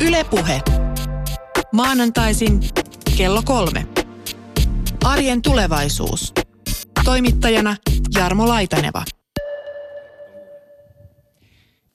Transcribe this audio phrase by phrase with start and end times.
[0.00, 0.60] Ylepuhe.
[1.72, 2.60] Maanantaisin
[3.16, 3.86] kello kolme.
[5.04, 6.34] Arjen tulevaisuus.
[7.04, 7.76] Toimittajana
[8.18, 9.04] Jarmo Laitaneva.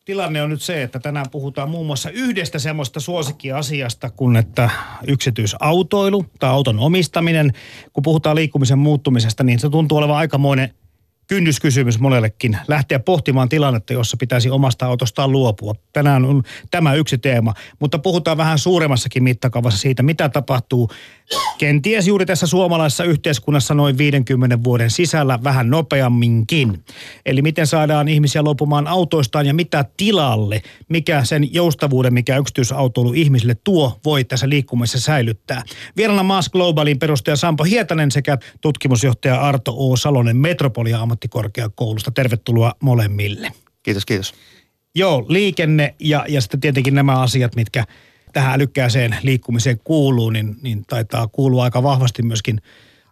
[0.06, 4.70] Tilanne on nyt se, että tänään puhutaan muun muassa yhdestä semmoista suosikkiasiasta kuin että
[5.08, 7.54] yksityisautoilu tai auton omistaminen.
[7.94, 10.74] Kun puhutaan liikkumisen muuttumisesta, niin se tuntuu olevan aikamoinen
[11.28, 15.76] kynnyskysymys monellekin lähteä pohtimaan tilannetta, jossa pitäisi omasta autostaan luopua.
[15.94, 20.90] Tänään on tämä yksi teema, mutta puhutaan vähän suuremmassakin mittakaavassa siitä, mitä tapahtuu
[21.58, 26.84] kenties juuri tässä suomalaisessa yhteiskunnassa noin 50 vuoden sisällä vähän nopeamminkin.
[27.26, 33.56] Eli miten saadaan ihmisiä luopumaan autoistaan ja mitä tilalle, mikä sen joustavuuden, mikä yksityisautoilu ihmisille
[33.64, 35.64] tuo, voi tässä liikkumisessa säilyttää.
[35.98, 39.96] Vieraana Maas Globalin perustaja Sampo Hietanen sekä tutkimusjohtaja Arto O.
[39.96, 42.12] Salonen Metropolia ammattikorkeakoulusta.
[42.12, 43.52] Tervetuloa molemmille.
[43.84, 44.34] Kiitos, kiitos.
[44.96, 47.86] Joo, liikenne ja, ja sitten tietenkin nämä asiat, mitkä
[48.34, 52.62] tähän älykkääseen liikkumiseen kuuluu, niin, niin taitaa kuulua aika vahvasti myöskin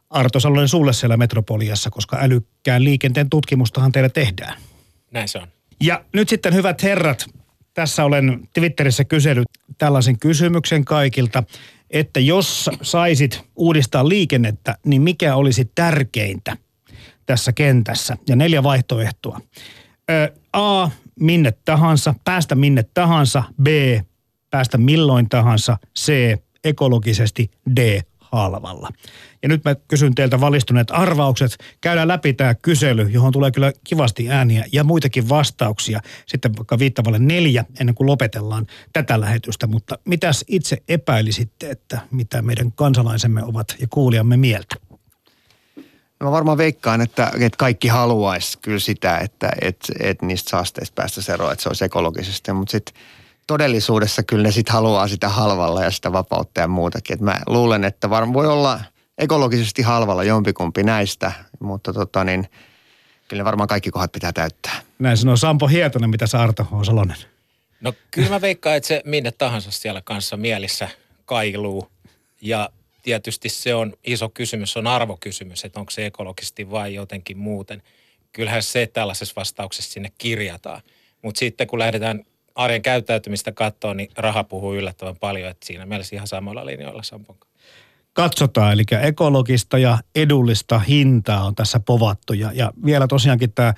[0.09, 4.57] Arto Salonen sulle siellä Metropoliassa, koska älykkään liikenteen tutkimustahan teillä tehdään.
[5.11, 5.47] Näin se on.
[5.81, 7.25] Ja nyt sitten hyvät herrat,
[7.73, 11.43] tässä olen Twitterissä kysellyt tällaisen kysymyksen kaikilta,
[11.89, 16.57] että jos saisit uudistaa liikennettä, niin mikä olisi tärkeintä
[17.25, 18.17] tässä kentässä?
[18.29, 19.41] Ja neljä vaihtoehtoa.
[20.11, 20.89] Ö, A,
[21.19, 23.43] minne tahansa, päästä minne tahansa.
[23.63, 23.67] B,
[24.51, 25.77] päästä milloin tahansa.
[25.99, 26.13] C,
[26.63, 27.51] ekologisesti.
[27.75, 28.89] D, halvalla.
[29.43, 31.57] Ja nyt mä kysyn teiltä valistuneet arvaukset.
[31.81, 35.99] Käydään läpi tämä kysely, johon tulee kyllä kivasti ääniä ja muitakin vastauksia.
[36.25, 39.67] Sitten vaikka viittavalle neljä ennen kuin lopetellaan tätä lähetystä.
[39.67, 44.75] Mutta mitäs itse epäilisitte, että mitä meidän kansalaisemme ovat ja kuulijamme mieltä?
[46.19, 50.95] No mä varmaan veikkaan, että, että kaikki haluaisi kyllä sitä, että, että, että niistä saasteista
[50.95, 52.53] päästä eroon, että se olisi ekologisesti.
[52.53, 52.95] Mutta sitten
[53.49, 57.13] todellisuudessa kyllä ne sitten haluaa sitä halvalla ja sitä vapautta ja muutakin.
[57.13, 58.79] Et mä luulen, että varmaan voi olla
[59.17, 62.47] ekologisesti halvalla jompikumpi näistä, mutta tota niin,
[63.27, 64.81] kyllä ne varmaan kaikki kohdat pitää täyttää.
[64.99, 67.17] Näin sanoo Sampo Hietonen, mitä sä Arto on Salonen.
[67.81, 70.89] No kyllä mä veikkaan, että se minne tahansa siellä kanssa mielissä
[71.25, 71.89] kailuu.
[72.41, 72.69] Ja
[73.03, 77.83] tietysti se on iso kysymys, se on arvokysymys, että onko se ekologisesti vai jotenkin muuten.
[78.33, 80.81] Kyllähän se tällaisessa vastauksessa sinne kirjataan.
[81.21, 82.23] Mutta sitten kun lähdetään
[82.59, 87.35] arjen käyttäytymistä katsoa, niin raha puhuu yllättävän paljon, että siinä mielessä ihan samalla linjoilla Sampon
[88.13, 92.33] Katsotaan, eli ekologista ja edullista hintaa on tässä povattu.
[92.33, 93.73] Ja, ja vielä tosiaankin tämä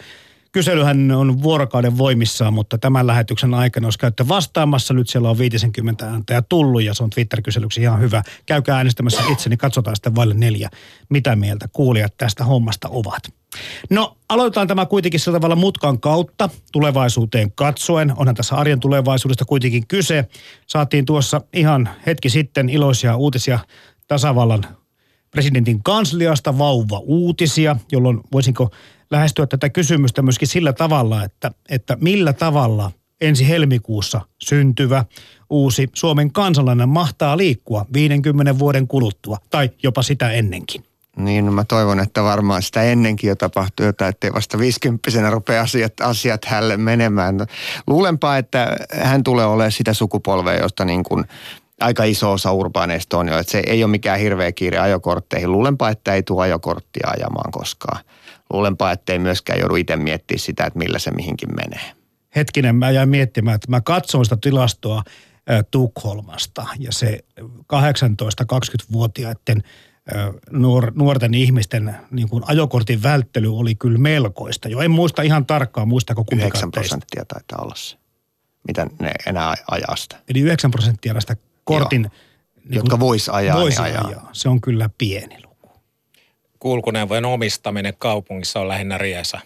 [0.52, 6.08] kyselyhän on vuorokauden voimissaan, mutta tämän lähetyksen aikana, jos käytte vastaamassa, nyt siellä on 50
[6.08, 8.24] ääntä tullut ja se on Twitter-kyselyksi ihan hyvä.
[8.46, 10.70] Käykää äänestämässä itse, niin katsotaan sitten vaille neljä,
[11.10, 13.24] mitä mieltä kuulijat tästä hommasta ovat.
[13.90, 18.14] No aloitetaan tämä kuitenkin sillä tavalla mutkan kautta tulevaisuuteen katsoen.
[18.18, 20.28] Onhan tässä arjen tulevaisuudesta kuitenkin kyse.
[20.68, 23.60] Saatiin tuossa ihan hetki sitten iloisia uutisia
[24.08, 24.64] tasavallan
[25.32, 28.72] presidentin kansliasta vauva uutisia, jolloin voisinko
[29.12, 32.92] lähestyä tätä kysymystä myöskin sillä tavalla, että, että millä tavalla
[33.22, 35.06] ensi helmikuussa syntyvä
[35.50, 40.84] uusi Suomen kansalainen mahtaa liikkua 50 vuoden kuluttua tai jopa sitä ennenkin.
[41.18, 45.62] Niin, no mä toivon, että varmaan sitä ennenkin jo tapahtuu jotain, ettei vasta 50 rupea
[45.62, 47.38] asiat, asiat hälle menemään.
[47.88, 51.26] Luulenpa, että hän tulee olemaan sitä sukupolvea, josta niin kuin
[51.82, 55.52] aika iso osa urbaaneista on jo, että se ei ole mikään hirveä kiire ajokortteihin.
[55.52, 58.04] Luulenpa, että ei tule ajokorttia ajamaan koskaan.
[58.54, 61.92] Luulenpa, että ei myöskään joudu itse miettimään sitä, että millä se mihinkin menee.
[62.36, 65.04] Hetkinen, mä jäin miettimään, että mä katsoin sitä tilastoa
[65.72, 69.64] Tukholmasta ja se 18-20-vuotiaiden
[70.52, 74.70] nuor, nuorten ihmisten niin kuin ajokortin välttely oli kyllä melkoista.
[74.70, 77.98] Jo en muista ihan tarkkaan, muistako kumpikaan 9 prosenttia taitaa olla se,
[78.68, 80.20] mitä ne enää ajaa sitä.
[80.30, 82.02] Eli 9 prosenttia näistä kortin...
[82.02, 84.08] Niin Jotka vois ajaa, voisi niin ajaa.
[84.08, 84.30] ajaa.
[84.34, 85.70] Se on kyllä pieni luku.
[86.60, 89.40] Kulkuneuvojen omistaminen kaupungissa on lähinnä riesa.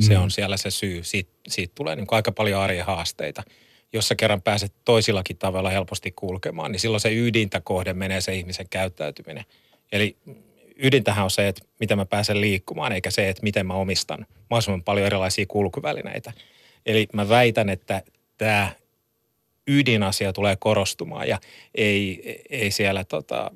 [0.00, 0.22] Se mm.
[0.22, 1.04] on siellä se syy.
[1.04, 3.42] Siit, siitä tulee niin aika paljon arjen haasteita.
[3.92, 8.34] Jos sä kerran pääset toisillakin tavalla helposti kulkemaan, niin silloin se ydintä kohde menee se
[8.34, 9.44] ihmisen käyttäytyminen.
[9.92, 10.16] Eli
[10.76, 14.82] ydintähän on se, että miten mä pääsen liikkumaan, eikä se, että miten mä omistan mahdollisimman
[14.82, 16.32] paljon erilaisia kulkuvälineitä.
[16.86, 18.02] Eli mä väitän, että
[18.38, 18.72] tämä
[19.66, 21.38] ydinasia tulee korostumaan ja
[21.74, 23.50] ei, ei siellä tota,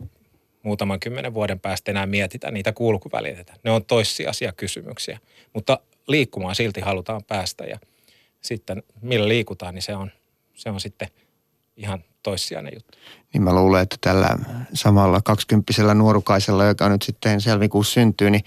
[0.62, 3.54] muutaman kymmenen vuoden päästä enää mietitä niitä kulkuvälineitä.
[3.64, 5.18] Ne on toissijaisia kysymyksiä,
[5.52, 7.78] mutta liikkumaan silti halutaan päästä ja
[8.40, 10.10] sitten millä liikutaan, niin se on,
[10.54, 11.08] se on sitten
[11.76, 12.98] ihan toissijainen juttu.
[13.32, 14.28] Niin mä luulen, että tällä
[14.74, 18.44] samalla kaksikymppisellä nuorukaisella, joka nyt sitten selvikuussa syntyy, niin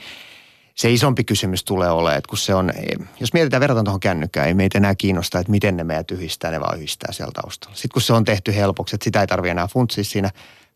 [0.80, 2.72] se isompi kysymys tulee olemaan, että kun se on,
[3.20, 6.60] jos mietitään verrataan tuohon kännykkään, ei meitä enää kiinnosta, että miten ne meidät yhdistää, ne
[6.60, 7.76] vaan yhdistää siellä taustalla.
[7.76, 10.32] Sitten kun se on tehty helpoksi, että sitä ei tarvitse enää funtsia siinä,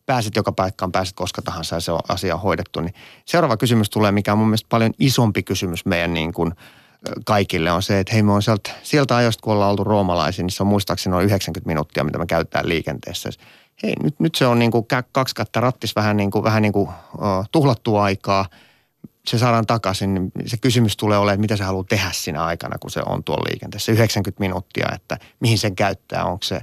[0.06, 2.94] pääset joka paikkaan, pääset koska tahansa ja se on asia hoidettu, niin
[3.26, 6.52] seuraava kysymys tulee, mikä on mun mielestä paljon isompi kysymys meidän niin kuin
[7.26, 10.52] kaikille on se, että hei me on sieltä, sieltä ajoista, kun ollaan oltu roomalaisia, niin
[10.52, 13.30] se on muistaakseni noin 90 minuuttia, mitä me käytetään liikenteessä.
[13.84, 16.74] Hei, nyt, nyt se on niin kuin kaksi katta rattis vähän niin kuin, vähän niin
[16.74, 18.46] kuin uh, tuhlattua aikaa–
[19.28, 22.78] se saadaan takaisin, niin se kysymys tulee olemaan, että mitä se haluaa tehdä siinä aikana,
[22.78, 23.92] kun se on tuolla liikenteessä.
[23.92, 26.62] 90 minuuttia, että mihin sen käyttää, onko se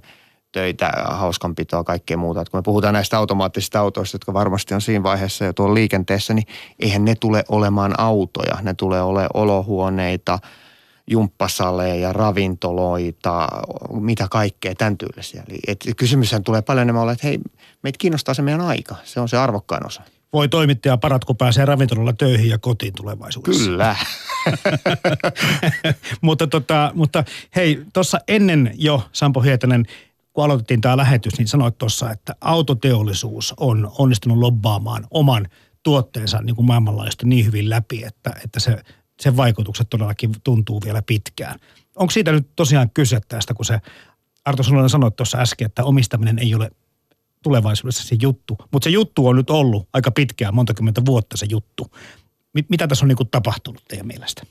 [0.53, 2.41] töitä, hauskanpitoa, kaikkea muuta.
[2.41, 6.35] Että kun me puhutaan näistä automaattisista autoista, jotka varmasti on siinä vaiheessa jo tuolla liikenteessä,
[6.35, 6.47] niin
[6.79, 8.59] eihän ne tule olemaan autoja.
[8.63, 10.39] Ne tulee olemaan olohuoneita,
[11.07, 13.49] jumppasaleja, ravintoloita,
[13.91, 15.45] mitä kaikkea, tämän tyylisiä.
[15.49, 17.39] Eli et kysymyshän tulee paljon enemmän olla, että hei,
[17.83, 18.97] meitä kiinnostaa se meidän aika.
[19.05, 23.65] Se on se arvokkain osa voi toimittaja parat, kun pääsee ravintolalla töihin ja kotiin tulevaisuudessa.
[23.65, 23.97] Kyllä.
[26.21, 27.25] mutta, tota, mutta
[27.57, 29.87] hei, tuossa ennen jo Sampo Hietanen,
[30.33, 35.49] kun aloitettiin tämä lähetys, niin sanoit tuossa, että autoteollisuus on onnistunut lobbaamaan oman
[35.83, 38.83] tuotteensa niin kuin maailmanlaajuisesti niin hyvin läpi, että, että se,
[39.21, 41.59] sen vaikutukset todellakin tuntuu vielä pitkään.
[41.97, 43.81] Onko siitä nyt tosiaan kyse tästä, kun se
[44.45, 46.71] Arto Sulonen sanoi tuossa äsken, että omistaminen ei ole
[47.43, 48.57] tulevaisuudessa se juttu.
[48.73, 51.97] Mutta se juttu on nyt ollut aika pitkään, monta kymmentä vuotta se juttu.
[52.69, 54.43] Mitä tässä on niin kuin tapahtunut teidän mielestä?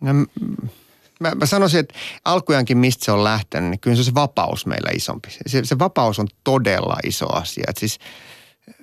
[0.00, 0.12] No,
[1.20, 1.94] mä, mä sanoisin, että
[2.24, 5.28] alkujaankin mistä se on lähtenyt, niin kyllä se on se vapaus meillä isompi.
[5.46, 7.64] Se, se vapaus on todella iso asia.
[7.68, 7.98] Et siis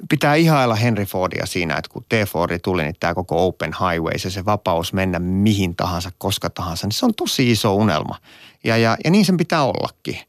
[0.09, 4.29] pitää ihailla Henry Fordia siinä, että kun T-Fordi tuli, niin tämä koko Open Highway, se,
[4.29, 8.19] se vapaus mennä mihin tahansa, koska tahansa, niin se on tosi iso unelma.
[8.63, 10.19] Ja, ja, ja niin sen pitää ollakin.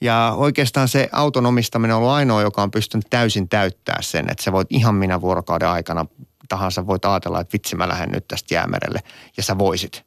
[0.00, 4.44] Ja oikeastaan se auton omistaminen on ollut ainoa, joka on pystynyt täysin täyttää sen, että
[4.44, 6.06] sä voit ihan minä vuorokauden aikana
[6.48, 9.00] tahansa voit ajatella, että vitsi mä lähden nyt tästä jäämerelle
[9.36, 10.04] ja sä voisit.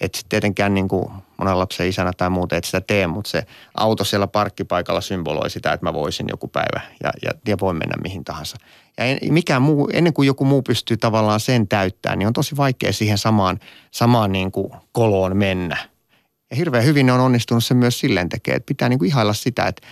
[0.00, 4.04] Et tietenkään niin kuin monen lapsen isänä tai muuta et sitä tee, mutta se auto
[4.04, 8.24] siellä parkkipaikalla symboloi sitä, että mä voisin joku päivä ja, ja, ja voin mennä mihin
[8.24, 8.56] tahansa.
[8.98, 12.56] Ja en, mikään muu, ennen kuin joku muu pystyy tavallaan sen täyttämään, niin on tosi
[12.56, 13.58] vaikea siihen samaan,
[13.90, 15.76] samaan niin kuin koloon mennä–
[16.54, 19.66] ja hirveän hyvin ne on onnistunut se myös silleen tekee, että pitää niinku ihailla sitä,
[19.66, 19.86] että,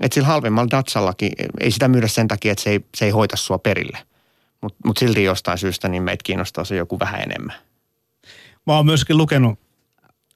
[0.00, 3.36] että sillä halvemmalla Datsallakin ei sitä myydä sen takia, että se ei, se ei hoita
[3.36, 3.98] sua perille.
[4.60, 7.56] Mutta mut silti jostain syystä niin meitä kiinnostaa se joku vähän enemmän.
[8.66, 9.58] Mä oon myöskin lukenut,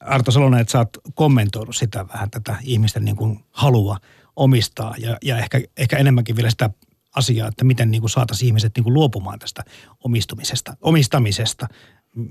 [0.00, 3.96] Arto Salonen, että sä oot kommentoinut sitä vähän tätä ihmisten niin kuin halua
[4.36, 6.70] omistaa ja, ja ehkä, ehkä enemmänkin vielä sitä
[7.16, 9.64] asiaa, että miten niin kuin saataisiin ihmiset niin kuin luopumaan tästä
[10.04, 11.68] omistumisesta, omistamisesta.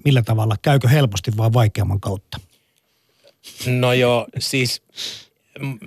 [0.06, 2.40] Millä tavalla, käykö helposti vai vaikeamman kautta?
[3.66, 4.82] No joo, siis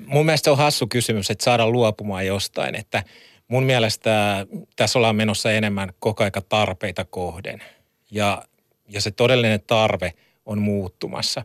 [0.06, 3.05] mun mielestä on hassu kysymys, että saada luopumaan jostain, että
[3.49, 7.62] mun mielestä tässä ollaan menossa enemmän koko aika tarpeita kohden.
[8.11, 8.43] Ja,
[8.88, 10.12] ja se todellinen tarve
[10.47, 11.43] on muuttumassa.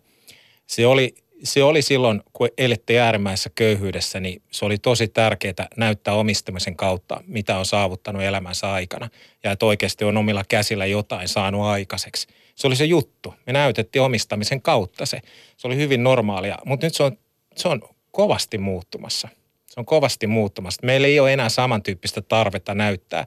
[0.68, 6.14] Se oli, se oli silloin, kun elettiin äärimmäisessä köyhyydessä, niin se oli tosi tärkeää näyttää
[6.14, 9.10] omistamisen kautta, mitä on saavuttanut elämänsä aikana.
[9.44, 12.28] Ja että oikeasti on omilla käsillä jotain saanut aikaiseksi–
[12.62, 13.34] se oli se juttu.
[13.46, 15.20] Me näytettiin omistamisen kautta se.
[15.58, 17.18] Se oli hyvin normaalia, mutta nyt se on,
[17.56, 17.82] se on
[18.12, 19.28] kovasti muuttumassa.
[19.68, 20.82] Se on kovasti muuttumassa.
[20.84, 23.26] Meillä ei ole enää samantyyppistä tarvetta näyttää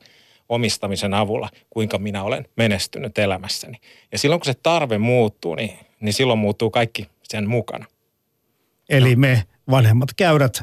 [0.48, 3.78] omistamisen avulla, kuinka minä olen menestynyt elämässäni.
[4.12, 7.86] Ja silloin kun se tarve muuttuu, niin, niin silloin muuttuu kaikki sen mukana.
[8.88, 10.62] Eli me vanhemmat käyrät,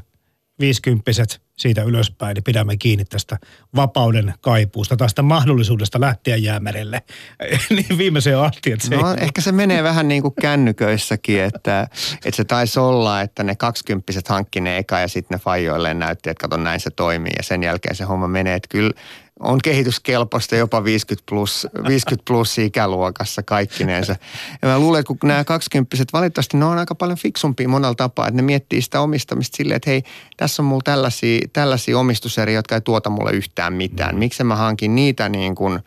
[0.61, 3.37] viisikymppiset, siitä ylöspäin, niin pidämme kiinni tästä
[3.75, 7.01] vapauden kaipuusta, tästä mahdollisuudesta lähteä jäämerelle.
[7.69, 9.23] niin viimeiseen asti, että se no, ei...
[9.23, 14.27] ehkä se menee vähän niin kuin kännyköissäkin, että, että se taisi olla, että ne kaksikymppiset
[14.27, 17.63] hankki ne eka ja sitten ne fajoilleen näytti, että kato näin se toimii ja sen
[17.63, 18.91] jälkeen se homma menee, että kyllä
[19.41, 24.15] on kehityskelpoista jopa 50 plus, 50 plus ikäluokassa kaikkineensa.
[24.61, 28.27] Ja mä luulen, että kun nämä kaksikymppiset valitettavasti ne on aika paljon fiksumpia monella tapaa,
[28.27, 30.03] että ne miettii sitä omistamista silleen, että hei,
[30.37, 34.15] tässä on mulla tällaisia, tällaisia omistuseriä, jotka ei tuota mulle yhtään mitään.
[34.15, 35.79] Miksi mä hankin niitä niin kuin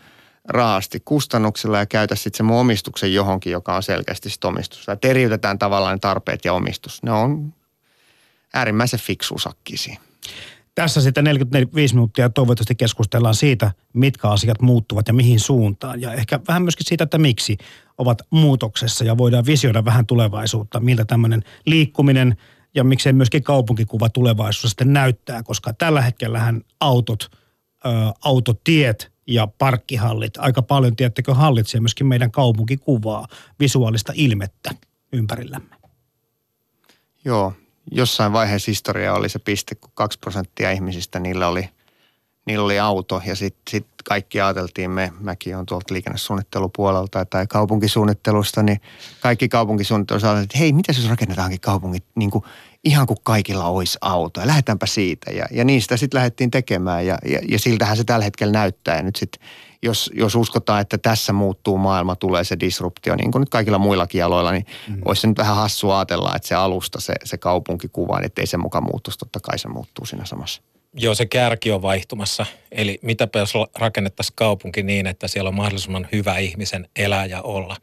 [0.49, 4.87] raasti kustannuksilla ja käytä sitten se mun omistuksen johonkin, joka on selkeästi sit omistus.
[4.87, 7.03] Ja eriytetään tavallaan tarpeet ja omistus.
[7.03, 7.55] Ne on
[8.55, 10.01] äärimmäisen fiksuusakkisia.
[10.75, 16.01] Tässä sitten 45 minuuttia toivottavasti keskustellaan siitä, mitkä asiat muuttuvat ja mihin suuntaan.
[16.01, 17.57] Ja ehkä vähän myöskin siitä, että miksi
[17.99, 22.37] ovat muutoksessa ja voidaan visioida vähän tulevaisuutta, miltä tämmöinen liikkuminen
[22.75, 27.31] ja miksei myöskin kaupunkikuva tulevaisuudessa sitten näyttää, koska tällä hetkellähän autot,
[27.87, 27.89] ö,
[28.25, 33.27] autotiet ja parkkihallit aika paljon, tiedättekö, hallitsee myöskin meidän kaupunkikuvaa,
[33.61, 34.71] visuaalista ilmettä
[35.13, 35.77] ympärillämme.
[37.25, 37.53] Joo,
[37.91, 41.69] jossain vaiheessa historiaa oli se piste, kun kaksi prosenttia ihmisistä, niillä oli,
[42.47, 48.63] niillä oli auto ja sitten sit kaikki ajateltiin, me, mäkin on tuolta liikennesuunnittelupuolelta tai kaupunkisuunnittelusta,
[48.63, 48.81] niin
[49.21, 52.45] kaikki kaupunkisuunnittelussa ajateltiin, että hei, mitä jos rakennetaankin kaupungit niin kuin
[52.85, 55.31] ihan kuin kaikilla olisi auto ja lähdetäänpä siitä.
[55.31, 58.97] Ja, ja niistä sitten lähdettiin tekemään ja, ja, ja siltähän se tällä hetkellä näyttää.
[58.97, 59.49] Ja nyt sitten
[59.85, 64.25] jos, jos uskotaan, että tässä muuttuu maailma, tulee se disruptio, niin kuin nyt kaikilla muillakin
[64.25, 65.03] aloilla, niin mm.
[65.05, 68.57] olisi se nyt vähän hassua ajatella, että se alusta, se, se kaupunkikuva, niin ei se
[68.57, 70.63] mukaan muuttuisi, totta kai se muuttuu siinä samassa.
[70.97, 72.47] Joo, se kärki on vaihtumassa.
[72.73, 77.77] Eli mitäpä jos rakennettaisiin kaupunki niin, että siellä on mahdollisimman hyvä ihmisen elää ja olla.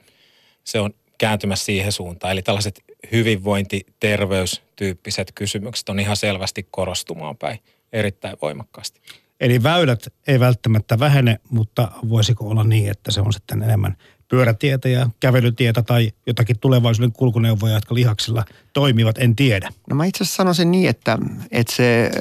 [0.64, 2.32] Se on kääntymässä siihen suuntaan.
[2.32, 7.60] Eli tällaiset hyvinvointi, terveystyyppiset kysymykset on ihan selvästi korostumaan päin
[7.94, 9.02] erittäin voimakkaasti.
[9.42, 14.90] Eli väylät ei välttämättä vähene, mutta voisiko olla niin, että se on sitten enemmän pyörätietä
[14.90, 19.70] ja kävelytietä tai jotakin tulevaisuuden kulkuneuvoja, jotka lihaksilla toimivat, en tiedä.
[19.90, 21.18] No mä itse asiassa sanoisin niin, että,
[21.52, 22.12] että se,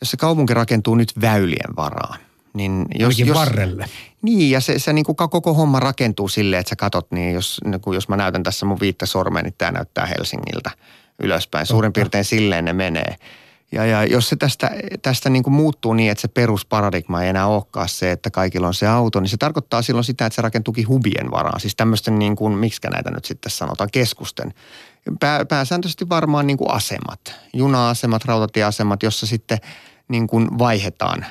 [0.00, 2.18] jos se kaupunki rakentuu nyt väylien varaan,
[2.54, 3.86] niin jos, jos, varrelle.
[4.22, 7.60] Niin, ja se, se niin kuin koko homma rakentuu silleen, että sä katot, niin jos,
[7.64, 10.70] niin kuin jos mä näytän tässä mun viittä sormea, niin tämä näyttää Helsingiltä
[11.22, 11.66] ylöspäin.
[11.66, 13.16] Suurin piirtein silleen ne menee.
[13.72, 14.70] Ja, ja jos se tästä,
[15.02, 18.74] tästä niin kuin muuttuu niin, että se perusparadigma ei enää olekaan se, että kaikilla on
[18.74, 21.60] se auto, niin se tarkoittaa silloin sitä, että se rakentuukin hubien varaan.
[21.60, 24.54] Siis tämmöisten, niin kuin, miksi näitä nyt sitten sanotaan, keskusten.
[25.20, 29.58] Pää, pääsääntöisesti varmaan niin kuin asemat, juna-asemat, rautatieasemat, jossa sitten
[30.08, 31.26] niin kuin vaihdetaan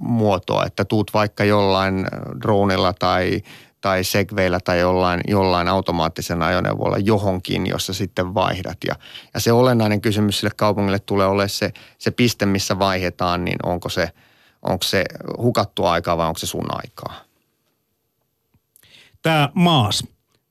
[0.00, 2.06] muotoa, että tuut vaikka jollain
[2.42, 3.40] dronella tai
[3.80, 8.78] tai segveillä tai jollain, jollain automaattisen ajoneuvolla johonkin, jossa sitten vaihdat.
[8.86, 8.94] Ja,
[9.34, 13.88] ja se olennainen kysymys sille kaupungille tulee olemaan se, se piste, missä vaihdetaan, niin onko
[13.88, 14.08] se,
[14.62, 15.04] onko se
[15.38, 17.14] hukattu aikaa vai onko se sun aikaa?
[19.22, 20.04] Tämä maas,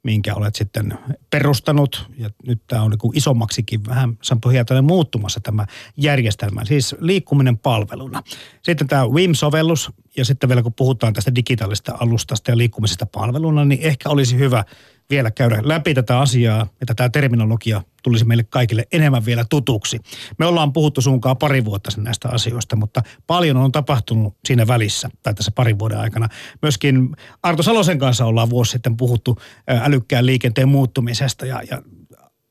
[0.03, 0.93] minkä olet sitten
[1.29, 5.65] perustanut, ja nyt tämä on niin isommaksikin vähän Sampo Hietanen muuttumassa tämä
[5.97, 8.23] järjestelmä, siis liikkuminen palveluna.
[8.63, 13.81] Sitten tämä WIM-sovellus, ja sitten vielä kun puhutaan tästä digitaalista alustasta ja liikkumisesta palveluna, niin
[13.81, 14.63] ehkä olisi hyvä
[15.09, 19.99] vielä käydä läpi tätä asiaa, että tämä terminologia tulisi meille kaikille enemmän vielä tutuksi.
[20.37, 25.09] Me ollaan puhuttu sunkaan pari vuotta sen näistä asioista, mutta paljon on tapahtunut siinä välissä
[25.23, 26.29] tai tässä parin vuoden aikana.
[26.61, 29.37] Myöskin Arto Salosen kanssa ollaan vuosi sitten puhuttu
[29.67, 31.81] älykkään liikenteen muuttumisesta ja, ja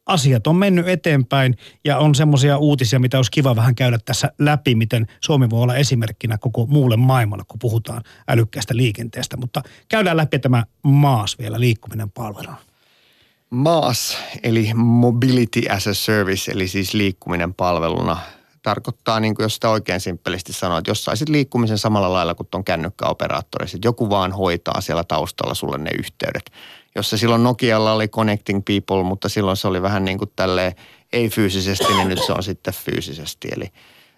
[0.09, 4.75] asiat on mennyt eteenpäin ja on semmoisia uutisia, mitä olisi kiva vähän käydä tässä läpi,
[4.75, 9.37] miten Suomi voi olla esimerkkinä koko muulle maailmalle, kun puhutaan älykkäästä liikenteestä.
[9.37, 12.57] Mutta käydään läpi tämä maas vielä liikkuminen palveluna.
[13.50, 18.17] MAAS, eli Mobility as a Service, eli siis liikkuminen palveluna,
[18.62, 22.47] tarkoittaa, niin kuin jos sitä oikein simppelisti sanoo, että jos saisit liikkumisen samalla lailla kuin
[22.50, 26.50] tuon kännykkäoperaattori, että joku vaan hoitaa siellä taustalla sulle ne yhteydet
[26.99, 30.73] jossa silloin Nokialla oli Connecting People, mutta silloin se oli vähän niin kuin tälleen
[31.12, 33.49] ei fyysisesti, niin nyt se on sitten fyysisesti.
[33.57, 33.67] Eli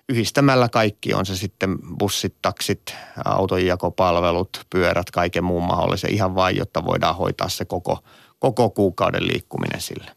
[0.08, 2.94] yhdistämällä kaikki, on se sitten bussit, taksit,
[3.24, 7.98] autojakopalvelut, pyörät, kaiken muun mahdollisen, ihan vain, jotta voidaan hoitaa se koko,
[8.38, 10.10] koko kuukauden liikkuminen sille.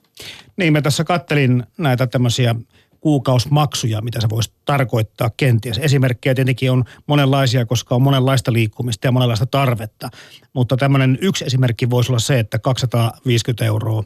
[0.58, 2.56] Niin, mä tässä kattelin näitä tämmöisiä
[3.04, 5.78] kuukausmaksuja, mitä se voisi tarkoittaa kenties.
[5.78, 10.10] Esimerkkejä tietenkin on monenlaisia, koska on monenlaista liikkumista ja monenlaista tarvetta.
[10.54, 14.04] Mutta tämmöinen yksi esimerkki voisi olla se, että 250 euroa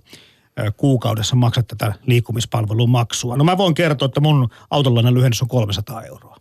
[0.78, 3.38] kuukaudessa maksat tätä liikkumispalvelun maksua.
[3.38, 6.38] No mä voin kertoa, että mun autollainen lyhennys on 300 euroa.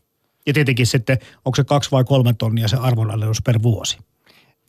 [0.46, 3.98] Ja tietenkin sitten, onko se kaksi vai kolme tonnia se arvonalennus per vuosi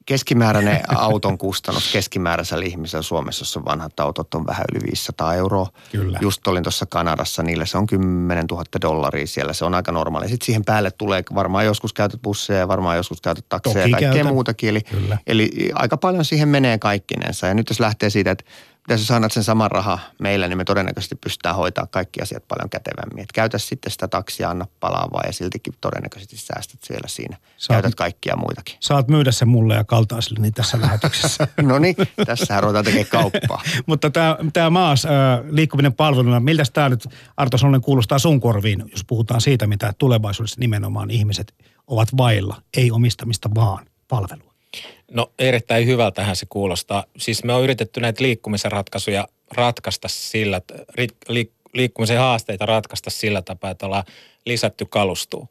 [0.07, 5.67] keskimääräinen auton kustannus keskimääräisellä ihmisellä Suomessa, jossa vanhat autot on vähän yli 500 euroa.
[5.91, 6.19] Kyllä.
[6.21, 10.29] Just olin tuossa Kanadassa, niille se on 10 000 dollaria siellä, se on aika normaali.
[10.29, 14.13] Sitten siihen päälle tulee varmaan joskus käytöt busseja ja varmaan joskus käytöt takseja ja kaikkea
[14.13, 14.33] käytän.
[14.33, 14.69] muutakin.
[14.69, 14.81] Eli,
[15.27, 17.47] eli aika paljon siihen menee kaikkinensa.
[17.47, 18.45] Ja nyt jos lähtee siitä, että
[18.87, 23.23] pitäisi saada sen saman raha meillä, niin me todennäköisesti pystytään hoitaa kaikki asiat paljon kätevämmin.
[23.23, 27.37] Et käytä sitten sitä taksia, anna palaavaa ja siltikin todennäköisesti säästät siellä siinä.
[27.57, 28.75] Saat, Käytät kaikkia muitakin.
[28.79, 31.47] Saat myydä sen mulle ja kaltaisille niin tässä lähetyksessä.
[31.61, 33.61] no niin, tässä ruvetaan tekemään kauppaa.
[33.85, 34.11] Mutta
[34.53, 35.11] tämä, maas, äh,
[35.49, 40.59] liikkuminen palveluna, miltä tämä nyt Arto Sonnen kuulostaa sun korviin, jos puhutaan siitä, mitä tulevaisuudessa
[40.59, 41.53] nimenomaan ihmiset
[41.87, 44.46] ovat vailla, ei omistamista vaan palvelua?
[45.11, 47.03] No erittäin hyvältähän se kuulostaa.
[47.17, 50.61] Siis me on yritetty näitä liikkumisen ratkaisuja ratkaista sillä,
[51.29, 54.03] li, liikkumisen haasteita ratkaista sillä tapaa, että ollaan
[54.45, 55.47] lisätty kalustua.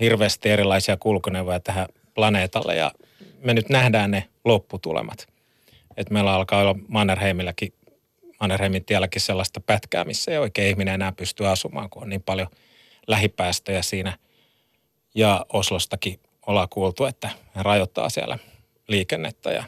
[0.00, 2.92] Hirveästi erilaisia kulkuneuvoja tähän planeetalle ja
[3.42, 5.28] me nyt nähdään ne lopputulemat.
[5.96, 7.72] Et meillä alkaa olla Mannerheimilläkin,
[8.40, 12.48] Mannerheimin tielläkin sellaista pätkää, missä ei oikein ihminen enää pysty asumaan, kun on niin paljon
[13.06, 14.18] lähipäästöjä siinä.
[15.14, 18.38] Ja Oslostakin ollaan kuultu, että rajoittaa siellä
[18.90, 19.64] liikennettä ja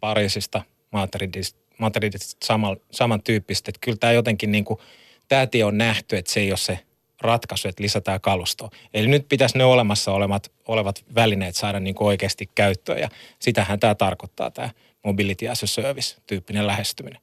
[0.00, 3.68] Pariisista, Madridista, Madridista saman, samantyyppistä.
[3.68, 4.80] Että kyllä tämä jotenkin niin kuin,
[5.28, 6.78] tämä tie on nähty, että se ei ole se
[7.20, 8.70] ratkaisu, että lisätään kalustoa.
[8.94, 13.80] Eli nyt pitäisi ne olemassa olevat, olevat välineet saada niin kuin oikeasti käyttöön ja sitähän
[13.80, 14.70] tämä tarkoittaa tämä
[15.04, 17.20] mobility as a service tyyppinen lähestyminen.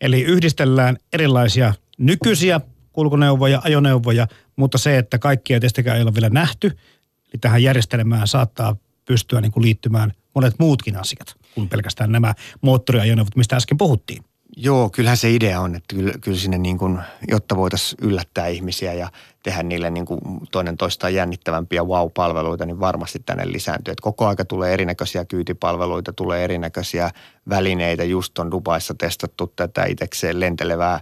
[0.00, 2.60] Eli yhdistellään erilaisia nykyisiä
[2.92, 6.68] kulkuneuvoja, ajoneuvoja, mutta se, että kaikkia tietystikään ei ole vielä nähty,
[7.32, 13.36] niin tähän järjestelmään saattaa pystyä niin kuin liittymään monet muutkin asiat kuin pelkästään nämä moottoriajoneuvot,
[13.36, 14.24] mistä äsken puhuttiin.
[14.56, 16.98] Joo, kyllähän se idea on, että kyllä, kyllä sinne niin kuin,
[17.28, 19.08] jotta voitaisiin yllättää ihmisiä ja
[19.42, 20.20] tehdä niille niin kuin
[20.52, 23.92] toinen toistaan jännittävämpiä wow-palveluita, niin varmasti tänne lisääntyy.
[23.92, 27.10] Että koko aika tulee erinäköisiä kyytipalveluita, tulee erinäköisiä
[27.48, 28.04] välineitä.
[28.04, 31.00] Just on Dubaissa testattu tätä itsekseen lentelevää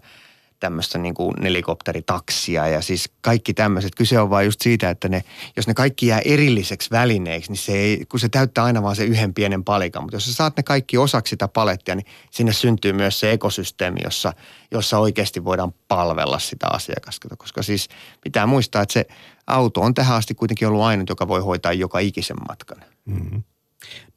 [0.62, 3.94] tämmöistä niin kuin nelikopteritaksia ja siis kaikki tämmöiset.
[3.94, 5.24] Kyse on vain just siitä, että ne,
[5.56, 9.04] jos ne kaikki jää erilliseksi välineiksi, niin se ei, kun se täyttää aina vaan se
[9.04, 10.02] yhden pienen palikan.
[10.02, 14.00] Mutta jos sä saat ne kaikki osaksi sitä palettia, niin sinne syntyy myös se ekosysteemi,
[14.04, 14.32] jossa,
[14.70, 17.36] jossa oikeasti voidaan palvella sitä asiakasta.
[17.36, 17.88] Koska siis
[18.20, 19.06] pitää muistaa, että se
[19.46, 22.84] auto on tähän asti kuitenkin ollut ainut, joka voi hoitaa joka ikisen matkan.
[23.04, 23.42] Mm-hmm.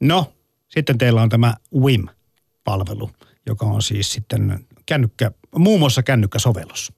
[0.00, 0.32] No,
[0.68, 3.10] sitten teillä on tämä WIM-palvelu,
[3.46, 6.92] joka on siis sitten kännykkä, muun muassa kännykkäsovellus.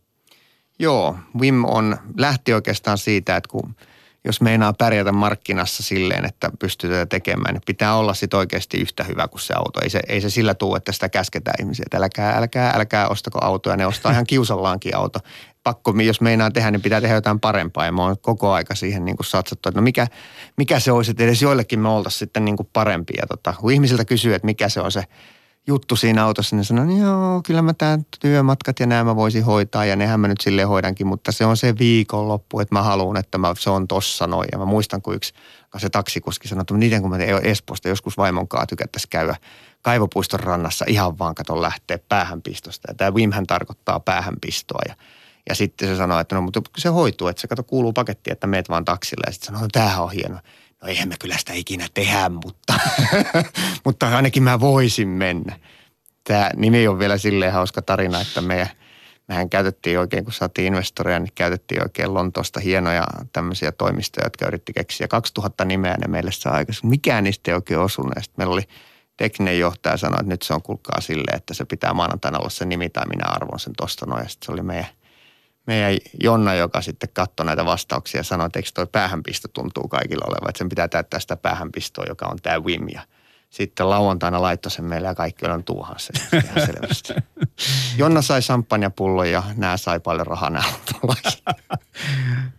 [0.79, 3.75] Joo, Wim on, lähti oikeastaan siitä, että kun
[4.25, 9.05] jos meinaa pärjätä markkinassa silleen, että pystyy tätä tekemään, niin pitää olla sit oikeasti yhtä
[9.05, 9.81] hyvä kuin se auto.
[9.83, 13.39] Ei se, ei se sillä tule, että sitä käsketään ihmisiä, että älkää, älkää, älkää ostako
[13.43, 13.77] autoja.
[13.77, 15.19] Ne ostaa ihan kiusallaankin auto.
[15.65, 17.87] Pakko, jos meinaa tehdä, niin pitää tehdä jotain parempaa.
[17.87, 20.07] Ja mä oon koko aika siihen niin kuin satsattu, että no mikä,
[20.57, 23.27] mikä se olisi, että edes joillekin me oltaisiin sitten niin kuin parempia.
[23.29, 25.05] Tota, kun ihmisiltä kysyy, että mikä se on se
[25.69, 29.85] juttu siinä autossa, niin sanoin, joo, kyllä mä tämän työmatkat ja nämä mä voisin hoitaa
[29.85, 33.39] ja nehän mä nyt sille hoidankin, mutta se on se viikonloppu, että mä haluan, että
[33.39, 34.49] mä, se on tossa noin.
[34.53, 35.33] Ja mä muistan, kun yksi
[35.77, 39.37] se taksikuski sanoi, että niiden kun mä Espoosta joskus vaimon kanssa tykättäisiin käydä
[39.83, 42.91] kaivopuiston rannassa ihan vaan katon lähteä päähänpistosta.
[42.91, 44.95] Ja tämä Wimhän tarkoittaa päähänpistoa ja
[45.49, 48.47] ja sitten se sanoi, että no mutta se hoituu, että se kato kuuluu pakettiin, että
[48.47, 49.25] meet vaan taksille.
[49.27, 50.39] Ja sitten sanoi, että no, tämähän on hieno.
[50.83, 52.75] No eihän me kyllä sitä ikinä tehdä, mutta,
[53.85, 55.59] mutta ainakin mä voisin mennä.
[56.25, 58.71] Tämä nimi on vielä silleen hauska tarina, että me,
[59.29, 64.73] mehän käytettiin oikein, kun saatiin investoreja, niin käytettiin oikein Lontoosta hienoja tämmöisiä toimistoja, jotka yritti
[64.73, 66.91] keksiä 2000 nimeä ne meille saa aikaisemmin.
[66.91, 68.13] Mikään niistä ei oikein osunut.
[68.37, 68.69] Meillä oli
[69.17, 72.65] tekninen johtaja sanoi, että nyt se on kulkaa silleen, että se pitää maanantaina olla se
[72.65, 74.23] nimi tai minä arvon sen tosta noin.
[74.23, 74.87] Ja sitten se oli meidän
[75.69, 80.25] meidän Jonna, joka sitten katsoi näitä vastauksia ja sanoi, että eikö toi päähänpisto tuntuu kaikilla
[80.29, 82.89] olevan, että sen pitää täyttää sitä päähänpistoa, joka on tämä WIM.
[82.89, 83.03] Ja
[83.51, 87.15] sitten lauantaina laittoi sen meille ja kaikki on tuuhan se ihan selvästi.
[88.01, 90.65] Jonna sai champagnepullon ja nämä sai paljon rahaa nämä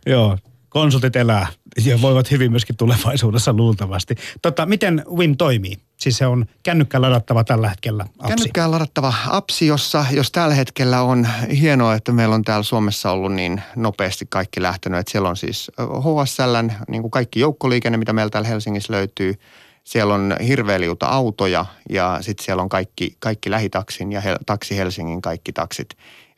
[0.06, 0.38] Joo,
[0.70, 1.48] konsultit elää
[1.86, 4.16] ja voivat hyvin myöskin tulevaisuudessa luultavasti.
[4.42, 5.78] Tota, miten WIM toimii?
[5.98, 8.36] Siis se on kännykkään ladattava tällä hetkellä appsi.
[8.36, 11.28] Kännykkään ladattava appsi, jossa jos tällä hetkellä on
[11.60, 15.00] hienoa, että meillä on täällä Suomessa ollut niin nopeasti kaikki lähtenyt.
[15.00, 19.36] Että siellä on siis HSL, niin kuin kaikki joukkoliikenne, mitä meillä täällä Helsingissä löytyy.
[19.84, 25.54] Siellä on hirveä autoja ja sitten siellä on kaikki, kaikki lähitaksin ja Taksi Helsingin kaikki
[25.54, 25.90] taksit.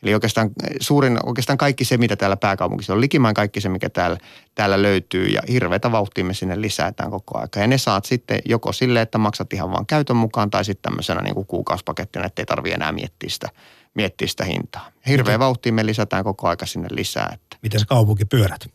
[0.03, 4.17] Eli oikeastaan suurin, oikeastaan kaikki se, mitä täällä pääkaupungissa on, likimain kaikki se, mikä täällä,
[4.55, 7.49] täällä löytyy ja hirveätä vauhtia me sinne lisätään koko ajan.
[7.55, 11.21] Ja ne saat sitten joko sille, että maksat ihan vaan käytön mukaan tai sitten tämmöisenä
[11.21, 13.49] niin kuin kuukausipakettina, että ei tarvitse enää miettiä sitä,
[13.93, 14.91] miettiä sitä hintaa.
[15.07, 17.29] Hirveä vauhtia me lisätään koko aika sinne lisää.
[17.33, 17.57] Että.
[17.63, 18.67] Miten se kaupunkipyörät?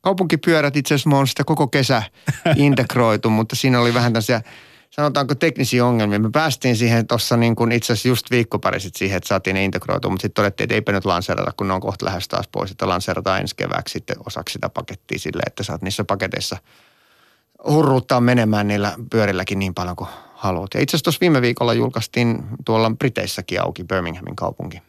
[0.00, 2.02] Kaupunkipyörät itse asiassa on sitä koko kesä
[2.56, 4.42] integroitu, mutta siinä oli vähän tämmöisiä
[4.90, 6.18] sanotaanko teknisiä ongelmia.
[6.18, 9.54] Me päästiin siihen tuossa niin kuin itse asiassa just viikko pari sitten siihen, että saatiin
[9.54, 12.48] ne integroitua, mutta sitten todettiin, että eipä nyt lanseerata, kun ne on kohta lähes taas
[12.52, 16.56] pois, että lanseerataan ensi kevääksi sitten osaksi sitä pakettia sille, että saat niissä paketeissa
[17.68, 20.74] hurruuttaa menemään niillä pyörilläkin niin paljon kuin haluat.
[20.74, 24.82] Ja itse asiassa tuossa viime viikolla julkaistiin tuolla Briteissäkin auki Birminghamin kaupunki.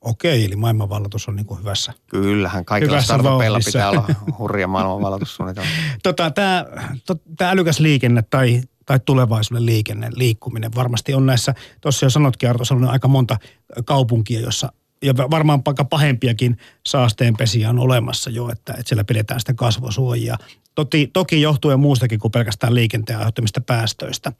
[0.00, 4.08] Okei, eli maailmanvallatus on niin kuin hyvässä Kyllähän, kaikilla startupeilla pitää olla
[4.38, 5.70] hurja maailmanvallatussuunnitelma.
[6.02, 6.64] tota, tämä,
[7.06, 12.50] to, tämä älykäs liikenne tai, tai tulevaisuuden liikenne, liikkuminen varmasti on näissä, tuossa jo sanotkin
[12.50, 13.36] Arto, on aika monta
[13.84, 16.56] kaupunkia, jossa ja varmaan aika pahempiakin
[16.86, 20.36] saasteenpesiä on olemassa jo, että, että siellä pidetään sitä kasvosuojia.
[20.74, 24.32] Toki, toki johtuen muustakin kuin pelkästään liikenteen aiheuttamista päästöistä.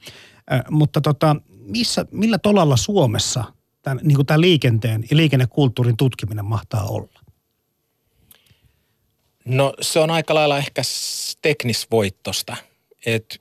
[0.51, 3.43] Äh, mutta tota, missä, millä tolalla Suomessa
[3.89, 7.19] tämän, niin kuin tämän liikenteen ja liikennekulttuurin tutkiminen mahtaa olla?
[9.45, 10.81] No se on aika lailla ehkä
[11.41, 12.55] teknisvoittosta,
[13.05, 13.35] että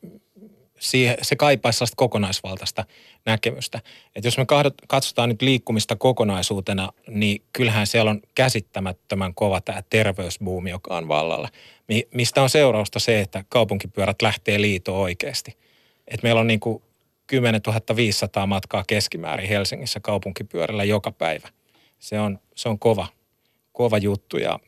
[1.23, 2.85] se kaipaisi sellaista kokonaisvaltaista
[3.27, 3.81] näkemystä.
[4.17, 4.47] Että jos me
[4.89, 11.49] katsotaan nyt liikkumista kokonaisuutena, niin kyllähän siellä on käsittämättömän kova tämä terveysbuumi, joka on vallalla.
[12.15, 15.57] Mistä on seurausta se, että kaupunkipyörät lähtee liito oikeasti.
[16.09, 16.83] Että meillä on niin kuin
[17.29, 17.61] 10
[17.97, 21.49] 500 matkaa keskimäärin Helsingissä kaupunkipyörällä joka päivä.
[21.99, 23.07] Se on, se on kova,
[23.73, 24.59] kova juttu ja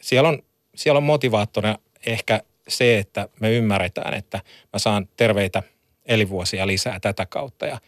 [0.00, 0.42] siellä on,
[0.74, 4.40] siellä on motivaattorina ehkä se, että me ymmärretään, että
[4.72, 5.62] mä saan terveitä
[6.06, 7.78] elinvuosia lisää tätä kautta ja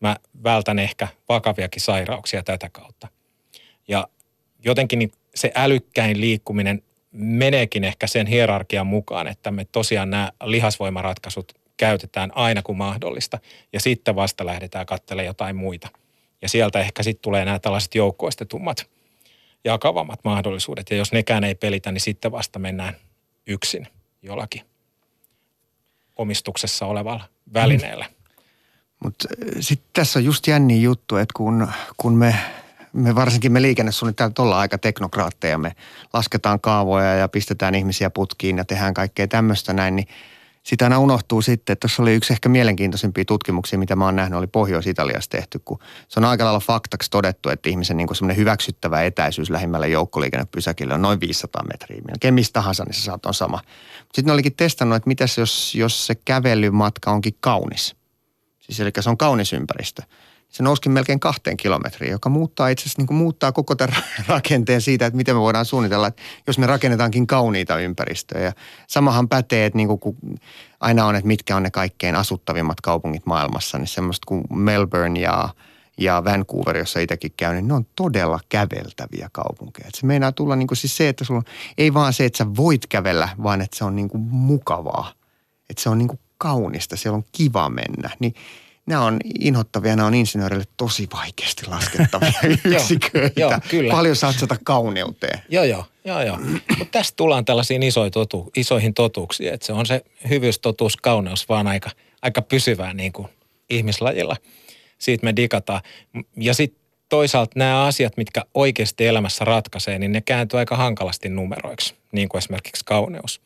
[0.00, 3.08] mä vältän ehkä vakaviakin sairauksia tätä kautta.
[3.88, 4.08] Ja
[4.64, 6.82] jotenkin niin se älykkäin liikkuminen
[7.12, 13.38] meneekin ehkä sen hierarkian mukaan, että me tosiaan nämä lihasvoimaratkaisut käytetään aina kun mahdollista
[13.72, 15.88] ja sitten vasta lähdetään katselemaan jotain muita.
[16.42, 18.86] Ja sieltä ehkä sitten tulee nämä tällaiset joukkoistetummat
[19.64, 20.90] jakavammat mahdollisuudet.
[20.90, 22.94] Ja jos nekään ei pelitä, niin sitten vasta mennään
[23.46, 23.88] yksin
[24.22, 24.62] jollakin
[26.16, 28.04] omistuksessa olevalla välineellä.
[28.04, 28.16] Mm.
[29.04, 29.28] Mutta
[29.60, 32.36] sitten tässä on just jänni juttu, että kun, kun me,
[32.92, 35.72] me varsinkin me liikennesuunnittelijat ollaan aika teknokraatteja, me
[36.12, 40.08] lasketaan kaavoja ja pistetään ihmisiä putkiin ja tehdään kaikkea tämmöistä näin, niin
[40.66, 44.38] sitä aina unohtuu sitten, että tuossa oli yksi ehkä mielenkiintoisimpia tutkimuksia, mitä mä oon nähnyt,
[44.38, 49.02] oli Pohjois-Italiassa tehty, kun se on aika lailla faktaksi todettu, että ihmisen niin semmoinen hyväksyttävä
[49.02, 52.00] etäisyys lähimmälle joukkoliikennepysäkille on noin 500 metriä.
[52.08, 53.60] Melkein mistä tahansa, niin se saat on sama.
[54.00, 57.96] Sitten ne olikin testannut, että mitäs jos, jos se kävelymatka onkin kaunis.
[58.60, 60.02] Siis eli se on kaunis ympäristö
[60.56, 63.96] se nouskin melkein kahteen kilometriin, joka muuttaa itse asiassa niin kuin muuttaa koko tämän
[64.28, 68.44] rakenteen siitä, että miten me voidaan suunnitella, että jos me rakennetaankin kauniita ympäristöjä.
[68.44, 68.52] Ja
[68.86, 70.16] samahan pätee, että niin kuin, kun
[70.80, 75.48] aina on, että mitkä on ne kaikkein asuttavimmat kaupungit maailmassa, niin semmoista kuin Melbourne ja,
[75.98, 79.88] ja Vancouver, jossa itsekin käy, niin ne on todella käveltäviä kaupunkeja.
[79.88, 82.38] Että se meinaa tulla niin kuin siis se, että sulla on, ei vaan se, että
[82.38, 85.12] sä voit kävellä, vaan että se on niin kuin mukavaa.
[85.70, 88.10] Että se on niin kuin kaunista, siellä on kiva mennä.
[88.18, 88.34] Niin
[88.86, 92.32] nämä on inhottavia, nämä on insinöörille tosi vaikeasti laskettavia
[92.64, 93.40] yksiköitä.
[93.40, 93.90] joo, kyllä.
[93.92, 95.42] Paljon satsata kauneuteen.
[95.48, 96.38] Joo, joo, joo, joo.
[96.78, 101.48] Mutta tästä tullaan tällaisiin isoihin, totu, isoihin totuuksiin, että se on se hyvyys, totuus, kauneus
[101.48, 101.90] vaan aika,
[102.22, 103.28] aika pysyvää niin kuin
[103.70, 104.36] ihmislajilla.
[104.98, 105.80] Siitä me digataan.
[106.36, 111.94] Ja sitten toisaalta nämä asiat, mitkä oikeasti elämässä ratkaisee, niin ne kääntyy aika hankalasti numeroiksi,
[112.12, 113.40] niin kuin esimerkiksi kauneus.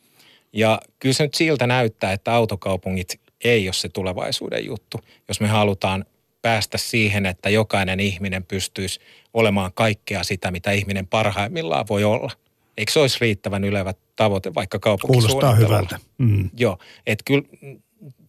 [0.53, 5.00] Ja kyllä se nyt siltä näyttää, että autokaupungit ei ole se tulevaisuuden juttu.
[5.29, 6.05] Jos me halutaan
[6.42, 9.00] päästä siihen, että jokainen ihminen pystyisi
[9.35, 12.31] olemaan kaikkea sitä, mitä ihminen parhaimmillaan voi olla.
[12.76, 15.57] Eikö se olisi riittävän ylevä tavoite vaikka kaupunkisuunnittelulla?
[15.57, 15.98] Kuulostaa hyvältä.
[16.18, 16.50] Mm.
[16.57, 17.42] Joo, että kyllä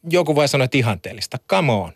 [0.09, 1.37] joku voi sanoa, että ihanteellista.
[1.49, 1.93] Come on.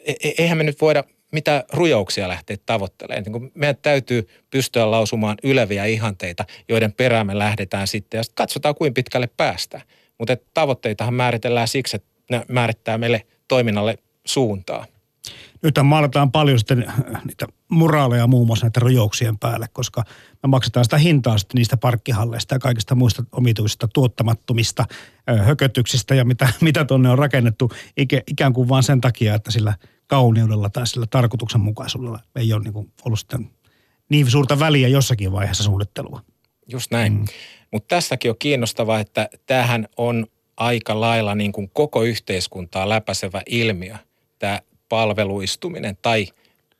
[0.00, 3.24] E- e- eihän me nyt voida mitä rujouksia lähteä tavoittelemaan.
[3.24, 8.74] Niin meidän täytyy pystyä lausumaan yleviä ihanteita, joiden perään me lähdetään sitten ja sitten katsotaan,
[8.74, 9.82] kuinka pitkälle päästään.
[10.18, 14.86] Mutta tavoitteitahan määritellään siksi, että ne määrittää meille toiminnalle suuntaa.
[15.62, 20.04] Nyt maalataan paljon sitten äh, niitä moraaleja muun muassa näiden rojouksien päälle, koska
[20.42, 24.84] me maksetaan sitä hintaa sitten niistä parkkihalleista ja kaikista muista omituisista tuottamattomista
[25.30, 27.70] äh, hökötyksistä ja mitä, mitä tuonne on rakennettu
[28.26, 29.74] ikään kuin vain sen takia, että sillä
[30.06, 33.50] kauneudella tai sillä tarkoituksenmukaisuudella ei ole niin kuin ollut sitten
[34.08, 36.22] niin suurta väliä jossakin vaiheessa suunnittelua.
[36.68, 37.12] Just näin.
[37.12, 37.24] Mm.
[37.76, 43.96] Mutta tässäkin on kiinnostavaa, että tämähän on aika lailla niin kuin koko yhteiskuntaa läpäisevä ilmiö,
[44.38, 46.26] tämä palveluistuminen tai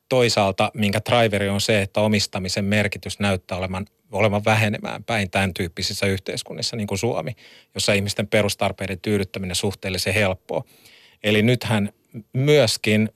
[0.08, 6.06] toisaalta, minkä driveri on se, että omistamisen merkitys näyttää olevan, olevan vähenemään päin tämän tyyppisissä
[6.06, 7.36] yhteiskunnissa, niin kuin Suomi,
[7.74, 10.64] jossa ihmisten perustarpeiden tyydyttäminen suhteellisen helppoa.
[11.24, 11.92] Eli nythän
[12.32, 13.08] myöskin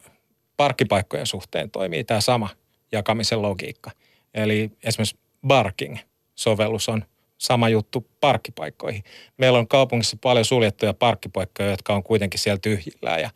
[0.57, 2.49] parkkipaikkojen suhteen toimii tämä sama
[2.93, 3.91] jakamisen logiikka.
[4.35, 7.05] Eli esimerkiksi Barking-sovellus on
[7.41, 9.05] sama juttu parkkipaikkoihin.
[9.37, 13.31] Meillä on kaupungissa paljon suljettuja parkkipaikkoja, jotka on kuitenkin siellä tyhjillään ja,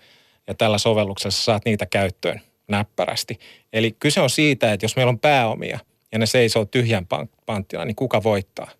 [0.46, 3.38] ja tällä sovelluksessa saat niitä käyttöön näppärästi.
[3.72, 5.78] Eli kyse on siitä, että jos meillä on pääomia
[6.12, 7.06] ja ne seisoo tyhjän
[7.46, 8.70] panttina, niin kuka voittaa?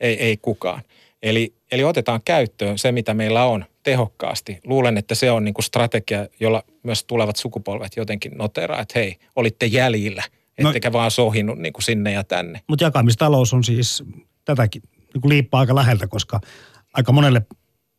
[0.00, 0.82] Ei, ei kukaan.
[1.22, 4.58] Eli, eli otetaan käyttöön se, mitä meillä on tehokkaasti.
[4.64, 9.16] Luulen, että se on niin kuin strategia, jolla myös tulevat sukupolvet jotenkin noteraa, että hei,
[9.36, 10.22] olitte jäljillä,
[10.60, 12.60] no- ettekä no, vaan sohinut niin kuin sinne ja tänne.
[12.66, 14.04] Mutta jakamistalous on siis
[14.44, 14.82] tätäkin
[15.14, 16.40] niin kuin liippaa aika läheltä, koska
[16.94, 17.46] aika monelle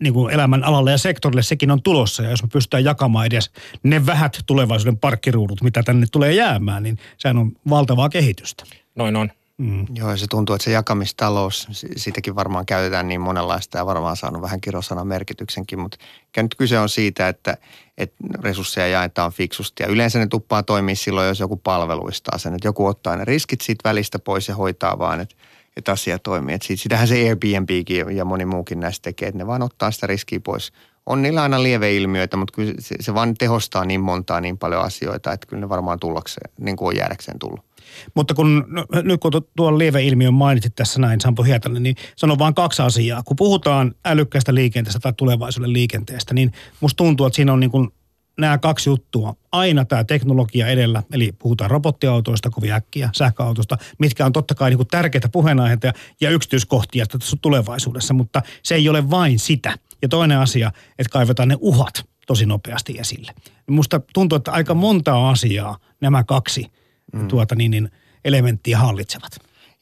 [0.03, 2.23] niin kuin elämän alalle ja sektorille sekin on tulossa.
[2.23, 3.51] Ja jos me pystytään jakamaan edes
[3.83, 8.63] ne vähät tulevaisuuden parkkiruudut, mitä tänne tulee jäämään, niin sehän on valtavaa kehitystä.
[8.95, 9.31] Noin on.
[9.57, 9.85] Mm.
[9.95, 14.41] Joo, ja se tuntuu, että se jakamistalous, siitäkin varmaan käytetään niin monenlaista ja varmaan saanut
[14.41, 15.97] vähän kirosanan merkityksenkin, mutta
[16.37, 17.57] nyt kyse on siitä, että,
[17.97, 22.67] että resursseja jaetaan fiksusti ja yleensä ne tuppaa toimia silloin, jos joku palveluistaa sen, että
[22.67, 25.35] joku ottaa ne riskit siitä välistä pois ja hoitaa vaan, että
[25.77, 26.55] että asia toimii.
[26.55, 30.39] Että sitähän se Airbnbkin ja moni muukin näistä tekee, että ne vaan ottaa sitä riskiä
[30.39, 30.71] pois.
[31.05, 35.33] On niillä aina lieveilmiöitä, mutta kyllä se, se vaan tehostaa niin montaa niin paljon asioita,
[35.33, 37.65] että kyllä ne varmaan tullakseen, niin kuin on jäädäkseen tullut.
[38.13, 42.53] Mutta kun no, nyt kun tuon lieveilmiön mainitsit tässä näin Sampo Hietanen, niin sanon vain
[42.53, 43.23] kaksi asiaa.
[43.23, 47.89] Kun puhutaan älykkäästä liikenteestä tai tulevaisuuden liikenteestä, niin musta tuntuu, että siinä on niin kuin
[48.39, 49.35] nämä kaksi juttua.
[49.51, 54.77] Aina tämä teknologia edellä, eli puhutaan robottiautoista kovin äkkiä, sähköautosta, mitkä on totta kai niin
[54.77, 59.77] kuin tärkeitä puheenaiheita ja, yksityiskohtia tässä tulevaisuudessa, mutta se ei ole vain sitä.
[60.01, 63.31] Ja toinen asia, että kaivetaan ne uhat tosi nopeasti esille.
[63.69, 66.71] Musta tuntuu, että aika monta asiaa nämä kaksi
[67.13, 67.27] mm.
[67.27, 67.91] tuota, niin, niin,
[68.25, 69.31] elementtiä hallitsevat.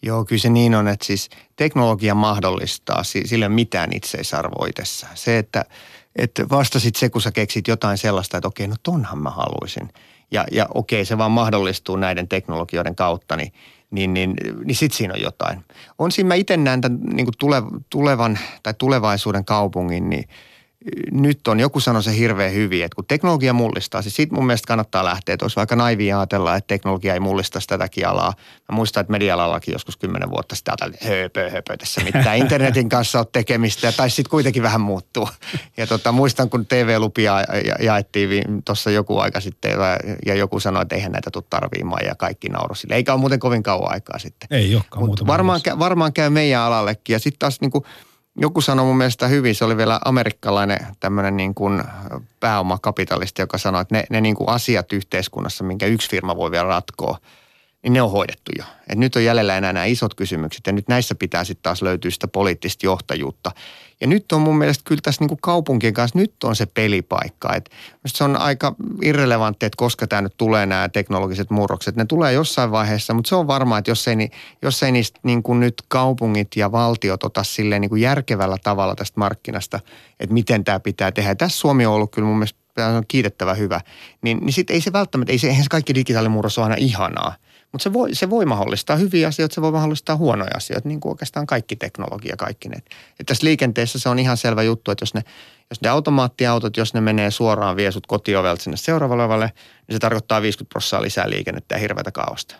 [0.01, 5.17] Joo, kyllä se niin on, että siis teknologia mahdollistaa sille mitään itseisarvoa itsessään.
[5.17, 5.65] Se, että,
[6.15, 9.89] että vastasit se, kun sä keksit jotain sellaista, että okei, no tonhan mä haluaisin.
[10.31, 13.51] Ja, ja okei, se vaan mahdollistuu näiden teknologioiden kautta, niin,
[13.91, 14.33] niin, niin,
[14.65, 15.65] niin sitten siinä on jotain.
[15.99, 17.27] On siinä, mä itse näen tämän niin
[17.89, 20.25] tulevan tai tulevaisuuden kaupungin, niin–
[21.11, 24.67] nyt on, joku sanoi se hirveän hyvin, että kun teknologia mullistaa, siis siitä mun mielestä
[24.67, 28.33] kannattaa lähteä, että olisi vaikka naivia ajatella, että teknologia ei mullista tätäkin alaa.
[28.71, 33.19] Mä muistan, että media-alallakin joskus kymmenen vuotta sitten että höpö, höpö, tässä mitään internetin kanssa
[33.19, 35.29] on tekemistä, tai sitten kuitenkin vähän muuttuu.
[35.77, 37.35] Ja tota, muistan, kun TV-lupia
[37.79, 39.71] jaettiin tuossa joku aika sitten,
[40.25, 42.95] ja joku sanoi, että eihän näitä tule tarviimaan, ja kaikki nauru sille.
[42.95, 44.47] Eikä ole muuten kovin kauan aikaa sitten.
[44.51, 47.83] Ei olekaan Mut varmaan, varmaan käy meidän alallekin, ja sitten taas niin kuin,
[48.35, 51.83] joku sanoi mun mielestä hyvin, se oli vielä amerikkalainen tämmöinen niin kuin
[52.39, 56.67] pääomakapitalisti, joka sanoi, että ne, ne niin kuin asiat yhteiskunnassa, minkä yksi firma voi vielä
[56.67, 57.17] ratkoa,
[57.83, 58.63] niin ne on hoidettu jo.
[58.89, 62.11] Et nyt on jäljellä enää nämä isot kysymykset ja nyt näissä pitää sitten taas löytyä
[62.11, 63.51] sitä poliittista johtajuutta.
[64.03, 67.55] Ja nyt on mun mielestä kyllä tässä niin kuin kaupunkien kanssa, nyt on se pelipaikka.
[67.55, 67.69] Et
[68.05, 71.95] se on aika irrelevantti, että koska tämä nyt tulee nämä teknologiset murrokset.
[71.95, 74.29] Ne tulee jossain vaiheessa, mutta se on varmaa, että jos ei,
[74.61, 78.95] jos ei niistä niin kuin nyt kaupungit ja valtiot ota silleen niin kuin järkevällä tavalla
[78.95, 79.79] tästä markkinasta,
[80.19, 81.29] että miten tämä pitää tehdä.
[81.29, 82.59] Ja tässä Suomi on ollut kyllä mun mielestä
[82.97, 83.81] on kiitettävä hyvä.
[84.21, 87.35] Niin, niin sitten ei se välttämättä, ei se, eihän se kaikki digitaalimurros ole aina ihanaa.
[87.73, 91.11] Mutta se voi, se voi mahdollistaa hyviä asioita, se voi mahdollistaa huonoja asioita, niin kuin
[91.11, 92.77] oikeastaan kaikki teknologia, kaikki ne.
[93.19, 95.23] Et tässä liikenteessä se on ihan selvä juttu, että jos ne,
[95.69, 99.51] jos ne automaattiautot, jos ne menee suoraan viesut kotiovelta sinne seuraavalle levalle,
[99.87, 102.55] niin se tarkoittaa 50 prosenttia lisää liikennettä ja hirveätä kaosta.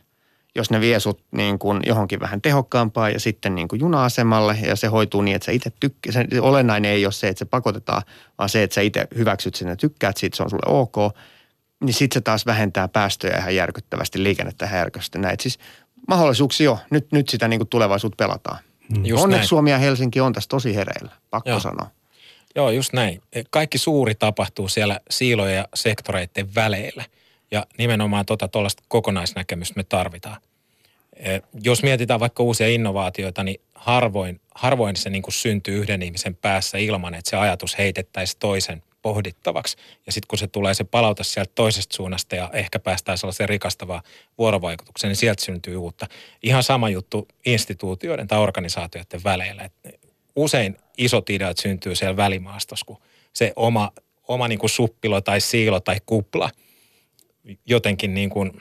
[0.55, 4.87] Jos ne viesut niin kuin johonkin vähän tehokkaampaa ja sitten niin kuin juna-asemalle ja se
[4.87, 6.11] hoituu niin, että sä itse tykkää.
[6.11, 8.01] Se olennainen ei ole se, että se pakotetaan,
[8.37, 10.95] vaan se, että sä itse hyväksyt sen ja tykkäät siitä, se on sulle ok–
[11.83, 15.19] niin sitten se taas vähentää päästöjä ihan järkyttävästi, liikennettä ihan järkyttävästi.
[15.19, 15.37] Näin.
[15.41, 15.59] Siis
[16.07, 16.79] mahdollisuuksia jo.
[16.89, 18.57] Nyt, nyt sitä niin kuin tulevaisuutta pelataan.
[18.97, 19.05] Mm.
[19.05, 19.47] Just Onneksi näin.
[19.47, 21.59] Suomi ja Helsinki on tässä tosi hereillä, pakko Joo.
[21.59, 21.89] sanoa.
[22.55, 23.21] Joo, just näin.
[23.49, 27.05] Kaikki suuri tapahtuu siellä siilojen ja sektoreiden väleillä.
[27.51, 30.37] Ja nimenomaan tuota tuollaista kokonaisnäkemystä me tarvitaan.
[31.15, 36.35] E, jos mietitään vaikka uusia innovaatioita, niin harvoin, harvoin se niin kuin syntyy yhden ihmisen
[36.35, 39.77] päässä ilman, että se ajatus heitettäisiin toisen pohdittavaksi.
[40.05, 44.01] Ja sitten kun se tulee se palaute sieltä toisesta suunnasta ja ehkä päästään sellaiseen rikastavaan
[44.37, 46.07] vuorovaikutukseen, niin sieltä syntyy uutta.
[46.43, 49.63] Ihan sama juttu instituutioiden tai organisaatioiden väleillä.
[49.63, 49.73] Et
[50.35, 53.01] usein isot ideat syntyy siellä välimaastossa, kun
[53.33, 53.91] se oma,
[54.27, 56.49] oma niin kuin suppilo tai siilo tai kupla
[57.65, 58.51] jotenkin niin kuin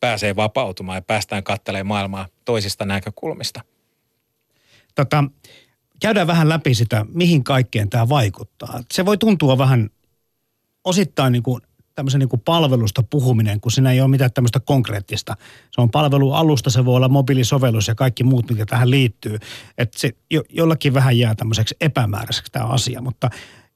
[0.00, 3.60] pääsee vapautumaan ja päästään katselemaan maailmaa toisista näkökulmista.
[4.94, 5.24] Tota,
[6.00, 8.82] käydään vähän läpi sitä, mihin kaikkeen tämä vaikuttaa.
[8.92, 9.90] Se voi tuntua vähän
[10.84, 11.60] osittain niin kuin
[11.94, 15.36] tämmöisen niin kuin palvelusta puhuminen, kun siinä ei ole mitään tämmöistä konkreettista.
[15.70, 19.38] Se on palvelualusta, se voi olla mobiilisovellus ja kaikki muut, mitkä tähän liittyy.
[19.78, 23.30] Että se jo, jollakin vähän jää tämmöiseksi epämääräiseksi tämä asia, mutta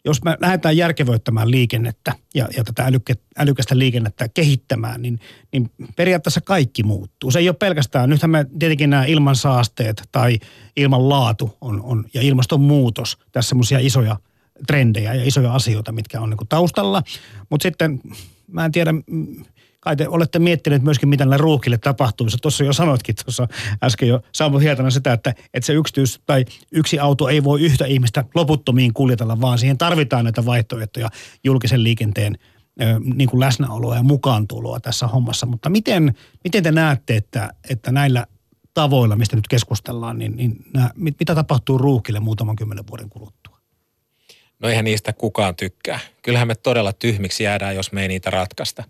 [0.04, 5.20] jos me lähdetään järkevöittämään liikennettä ja, ja tätä älykkä, älykästä liikennettä kehittämään, niin,
[5.52, 7.30] niin periaatteessa kaikki muuttuu.
[7.30, 10.38] Se ei ole pelkästään, nythän me tietenkin nämä ilmansaasteet tai
[10.76, 14.16] ilmanlaatu on, on, ja ilmastonmuutos, tässä semmoisia isoja
[14.66, 17.02] trendejä ja isoja asioita, mitkä on niin taustalla.
[17.50, 18.00] Mutta sitten
[18.46, 18.94] mä en tiedä,
[19.80, 22.28] kai te olette miettineet myöskin, mitä näille ruuhkille tapahtuu.
[22.42, 23.48] tuossa jo sanoitkin tuossa
[23.82, 27.86] äsken jo Samu Hietana sitä, että, että se yksityis tai yksi auto ei voi yhtä
[27.86, 31.08] ihmistä loputtomiin kuljetella, vaan siihen tarvitaan näitä vaihtoehtoja
[31.44, 32.38] julkisen liikenteen
[33.14, 35.46] niin kuin läsnäoloa ja mukaantuloa tässä hommassa.
[35.46, 36.14] Mutta miten,
[36.44, 38.26] miten te näette, että, että näillä
[38.74, 43.57] tavoilla, mistä nyt keskustellaan, niin, niin nämä, mitä tapahtuu ruuhkille muutaman kymmenen vuoden kuluttua?
[44.58, 46.00] No eihän niistä kukaan tykkää.
[46.22, 48.84] Kyllähän me todella tyhmiksi jäädään, jos me ei niitä ratkaista.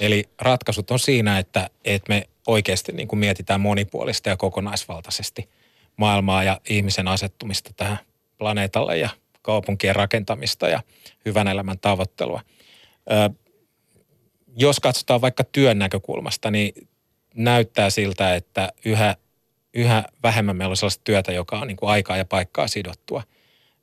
[0.00, 5.48] Eli ratkaisut on siinä, että, että me oikeasti niin kuin mietitään monipuolista ja kokonaisvaltaisesti
[5.96, 7.98] maailmaa ja ihmisen asettumista tähän
[8.38, 9.08] planeetalle ja
[9.42, 10.82] kaupunkien rakentamista ja
[11.24, 12.40] hyvän elämän tavoittelua.
[13.10, 13.30] Ö,
[14.56, 16.88] jos katsotaan vaikka työn näkökulmasta, niin
[17.34, 19.16] näyttää siltä, että yhä,
[19.74, 23.22] yhä vähemmän meillä on sellaista työtä, joka on niin kuin aikaa ja paikkaa sidottua–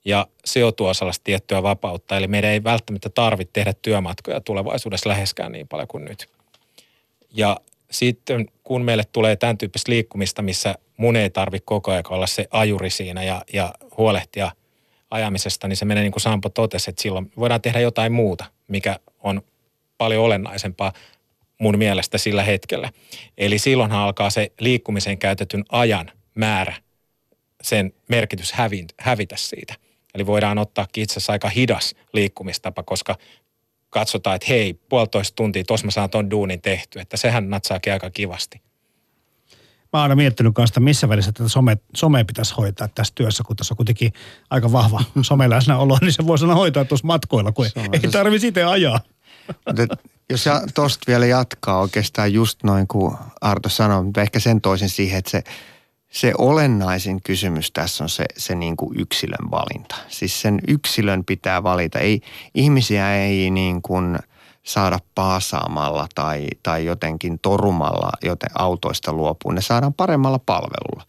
[0.08, 2.18] ja se jo tuo sellaista tiettyä vapautta.
[2.18, 6.30] Eli meidän ei välttämättä tarvitse tehdä työmatkoja tulevaisuudessa läheskään niin paljon kuin nyt.
[7.34, 7.58] Ja
[7.92, 12.48] sitten kun meille tulee tämän tyyppistä liikkumista, missä mun ei tarvitse koko ajan olla se
[12.52, 14.52] ajuri siinä ja, ja huolehtia
[15.12, 19.00] ajamisesta, niin se menee niin kuin Sampo totesi, että silloin voidaan tehdä jotain muuta, mikä
[19.20, 19.42] on
[19.98, 20.94] paljon olennaisempaa
[21.58, 22.92] mun mielestä sillä hetkellä.
[23.38, 26.74] Eli silloinhan alkaa se liikkumiseen käytetyn ajan määrä,
[27.62, 28.54] sen merkitys
[28.98, 29.87] hävitä siitä.
[30.18, 33.16] Eli voidaan ottaa itse asiassa aika hidas liikkumistapa, koska
[33.90, 38.10] katsotaan, että hei, puolitoista tuntia, tuossa mä saan ton duunin tehty, että sehän natsaakin aika
[38.10, 38.62] kivasti.
[39.94, 43.56] Mä oon aina miettinyt kanssa, missä välissä tätä some, somea pitäisi hoitaa tässä työssä, kun
[43.56, 44.14] tässä on kuitenkin
[44.50, 48.70] aika vahva someläsnäolo, niin se voisi aina hoitaa tuossa matkoilla, kun ei, ei tarvi sitä
[48.70, 49.00] ajaa.
[50.30, 55.18] jos tuosta vielä jatkaa oikeastaan just noin kuin Arto sanoi, mutta ehkä sen toisin siihen,
[55.20, 55.44] että se–
[56.10, 59.96] se olennaisin kysymys tässä on se, se niin kuin yksilön valinta.
[60.08, 62.00] Siis sen yksilön pitää valita.
[62.00, 62.22] Ei,
[62.54, 64.20] ihmisiä ei niin kuin
[64.64, 69.52] saada paasaamalla tai, tai jotenkin torumalla joten autoista luopuu.
[69.52, 71.06] Ne saadaan paremmalla palvelulla.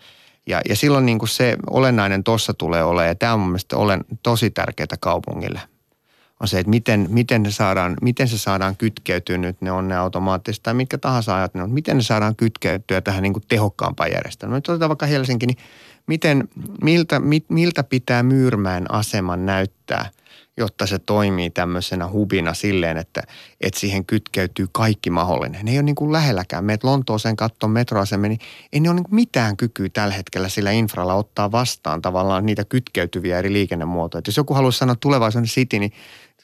[0.47, 4.05] Ja, ja silloin niin kuin se olennainen tuossa tulee olemaan, ja tämä on mielestäni olen
[4.23, 5.61] tosi tärkeää kaupungille–
[6.41, 9.97] on se, että miten, miten, ne saadaan, miten se saadaan kytkeytyä nyt, ne on ne
[9.97, 14.13] automaattisesti tai mitkä tahansa ajat, ne on, miten ne saadaan kytkeytyä tähän niin kuin tehokkaampaan
[14.13, 14.57] järjestelmään.
[14.57, 15.59] Nyt otetaan vaikka Helsinki, niin
[16.07, 16.49] miten,
[16.83, 20.11] miltä, miltä pitää Myyrmäen aseman näyttää,
[20.57, 23.23] jotta se toimii tämmöisenä hubina silleen, että,
[23.61, 25.65] että siihen kytkeytyy kaikki mahdollinen.
[25.65, 26.65] Ne ei ole niin kuin lähelläkään.
[26.65, 28.41] Meet Lontooseen katsomaan metroasemia, niin
[28.73, 33.39] ei ne ole niin mitään kykyä tällä hetkellä sillä infralla ottaa vastaan tavallaan niitä kytkeytyviä
[33.39, 34.19] eri liikennemuotoja.
[34.19, 35.93] Et jos joku haluaisi sanoa tulevaisuuden city, niin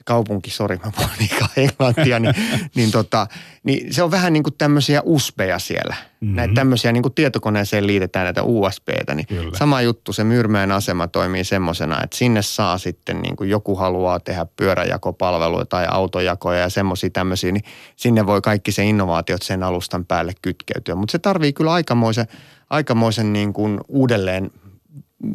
[0.04, 2.34] kaupunki, sori mä puhun liikaa englantia, niin,
[2.74, 3.26] niin, tota,
[3.62, 5.94] niin se on vähän niin kuin tämmöisiä USBeja siellä.
[5.94, 6.36] Mm-hmm.
[6.36, 9.14] Näitä tämmöisiä niin kuin tietokoneeseen liitetään näitä USBtä.
[9.14, 9.26] Niin
[9.58, 14.20] sama juttu, se Myyrmäen asema toimii semmoisena, että sinne saa sitten niin kuin joku haluaa
[14.20, 17.64] tehdä pyöräjakopalveluja tai autojakoja ja semmoisia tämmöisiä, niin
[17.96, 20.94] sinne voi kaikki se innovaatiot sen alustan päälle kytkeytyä.
[20.94, 22.26] Mutta se tarvii kyllä aikamoisen,
[22.70, 24.50] aikamoisen niin kuin uudelleen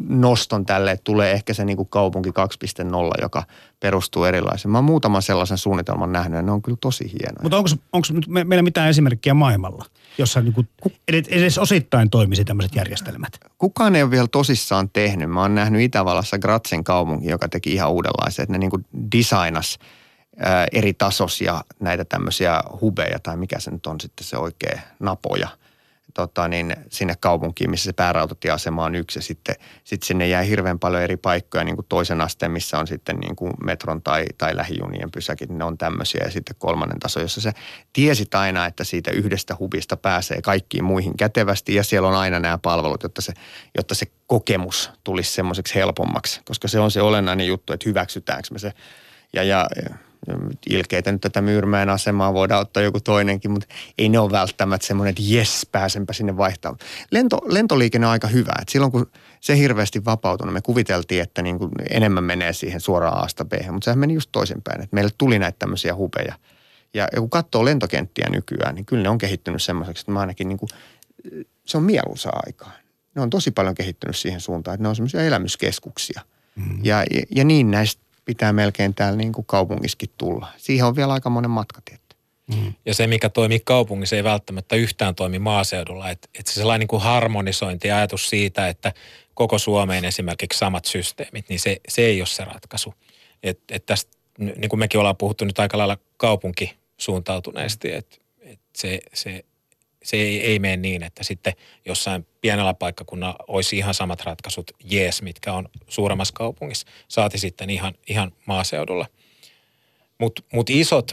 [0.08, 2.34] noston tälle, että tulee ehkä se niin kuin kaupunki 2.0,
[3.20, 3.42] joka
[3.80, 4.72] perustuu erilaisiin.
[4.72, 7.42] Mä oon muutaman sellaisen suunnitelman nähnyt ja ne on kyllä tosi hienoja.
[7.42, 9.84] Mutta onko, onko me, meillä mitään esimerkkiä maailmalla,
[10.18, 10.68] jossa niin kuin
[11.08, 13.32] edes osittain toimisi tämmöiset järjestelmät?
[13.58, 15.30] Kukaan ei ole vielä tosissaan tehnyt.
[15.30, 19.78] Mä oon nähnyt Itävallassa Gratsen kaupunki, joka teki ihan uudenlaisen, että ne niin kuin designas
[20.72, 25.48] eri tasoisia näitä tämmöisiä hubeja tai mikä se nyt on sitten se oikea napoja–
[26.14, 29.18] tota, niin sinne kaupunkiin, missä se päärautatieasema on yksi.
[29.18, 32.86] Ja sitten sit sinne jää hirveän paljon eri paikkoja niin kuin toisen asteen, missä on
[32.86, 36.24] sitten niin kuin metron tai, tai lähijunien pysäkit, ne on tämmöisiä.
[36.24, 37.52] Ja sitten kolmannen taso, jossa se
[37.92, 41.74] tiesit aina, että siitä yhdestä hubista pääsee kaikkiin muihin kätevästi.
[41.74, 43.32] Ja siellä on aina nämä palvelut, jotta se,
[43.76, 48.58] jotta se kokemus tulisi semmoiseksi helpommaksi, koska se on se olennainen juttu, että hyväksytäänkö me
[48.58, 48.72] se.
[49.32, 49.66] Ja, ja
[50.70, 55.10] ilkeitä nyt tätä Myyrmäen asemaa voidaan ottaa joku toinenkin, mutta ei ne ole välttämättä semmoinen,
[55.10, 56.78] että jes, pääsenpä sinne vaihtamaan.
[57.10, 58.52] Lento, lentoliikenne on aika hyvä.
[58.60, 63.24] että silloin kun se hirveästi vapautui, me kuviteltiin, että niin kuin enemmän menee siihen suoraan
[63.24, 64.82] A-sta B, mutta sehän meni just toisinpäin.
[64.82, 66.34] Että meille tuli näitä tämmöisiä hupeja.
[66.94, 70.58] Ja kun katsoo lentokenttiä nykyään, niin kyllä ne on kehittynyt semmoiseksi, että mä ainakin niin
[70.58, 70.68] kuin,
[71.66, 72.72] se on mieluisaa aikaa.
[73.14, 76.20] Ne on tosi paljon kehittynyt siihen suuntaan, että ne on semmoisia elämyskeskuksia.
[76.56, 76.78] Mm-hmm.
[76.82, 80.48] Ja, ja, ja niin näistä pitää melkein täällä niin kuin kaupungissakin tulla.
[80.56, 82.16] Siihen on vielä aika monen matka tietty.
[82.46, 82.74] Mm.
[82.86, 86.10] Ja se, mikä toimii kaupungissa, ei välttämättä yhtään toimi maaseudulla.
[86.10, 88.92] Että et se sellainen niin kuin harmonisointi ja ajatus siitä, että
[89.34, 92.94] koko Suomeen esimerkiksi samat systeemit, niin se, se ei ole se ratkaisu.
[93.42, 99.00] Et, et tästä, niin kuin mekin ollaan puhuttu nyt aika lailla kaupunkisuuntautuneesti, että et se,
[99.14, 99.44] se
[100.02, 101.52] se ei, ei mene niin, että sitten
[101.84, 106.86] jossain pienellä paikkakunnalla olisi ihan samat ratkaisut, jees, mitkä on suuremmassa kaupungissa.
[107.08, 109.06] Saati sitten ihan, ihan maaseudulla.
[110.18, 111.12] Mutta mut isot,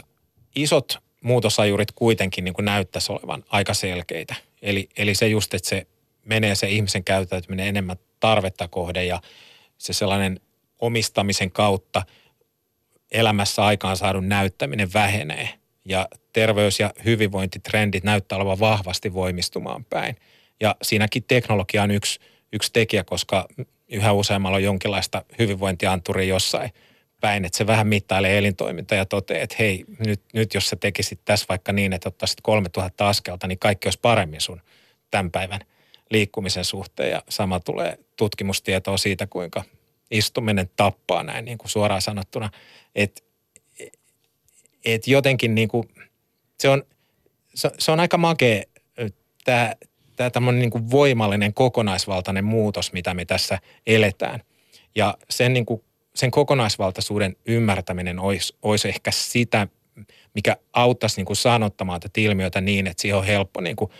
[0.56, 4.34] isot muutosajurit kuitenkin niin näyttäisi olevan aika selkeitä.
[4.62, 5.86] Eli, eli se just, että se
[6.24, 9.20] menee se ihmisen käyttäytyminen enemmän tarvetta kohde ja
[9.78, 10.40] se sellainen
[10.80, 12.02] omistamisen kautta
[13.12, 15.48] elämässä aikaan saadun näyttäminen vähenee–
[15.88, 20.16] ja terveys- ja hyvinvointitrendit näyttää olevan vahvasti voimistumaan päin.
[20.60, 22.20] Ja siinäkin teknologia on yksi,
[22.52, 23.48] yksi tekijä, koska
[23.88, 26.70] yhä useammalla on jonkinlaista hyvinvointianturia jossain
[27.20, 31.20] päin, että se vähän mittailee elintoimintaa ja toteaa, että hei, nyt, nyt jos sä tekisit
[31.24, 34.60] tässä vaikka niin, että ottaisit 3000 askelta, niin kaikki olisi paremmin sun
[35.10, 35.60] tämän päivän
[36.10, 37.10] liikkumisen suhteen.
[37.10, 39.64] Ja sama tulee tutkimustietoa siitä, kuinka
[40.10, 42.50] istuminen tappaa näin niin kuin suoraan sanottuna.
[42.94, 43.22] Että
[44.84, 45.88] et jotenkin niin kuin,
[46.60, 46.82] se, on,
[47.54, 48.62] se, se on aika makea
[49.44, 49.74] tämä
[50.30, 54.42] tämä niin kuin voimallinen kokonaisvaltainen muutos, mitä me tässä eletään.
[54.94, 55.82] Ja sen, niin kuin,
[56.14, 59.68] sen kokonaisvaltaisuuden ymmärtäminen olisi, olisi ehkä sitä,
[60.34, 63.90] mikä auttaisi niin kuin sanottamaan tätä ilmiötä niin, että siihen on helppo niin kuin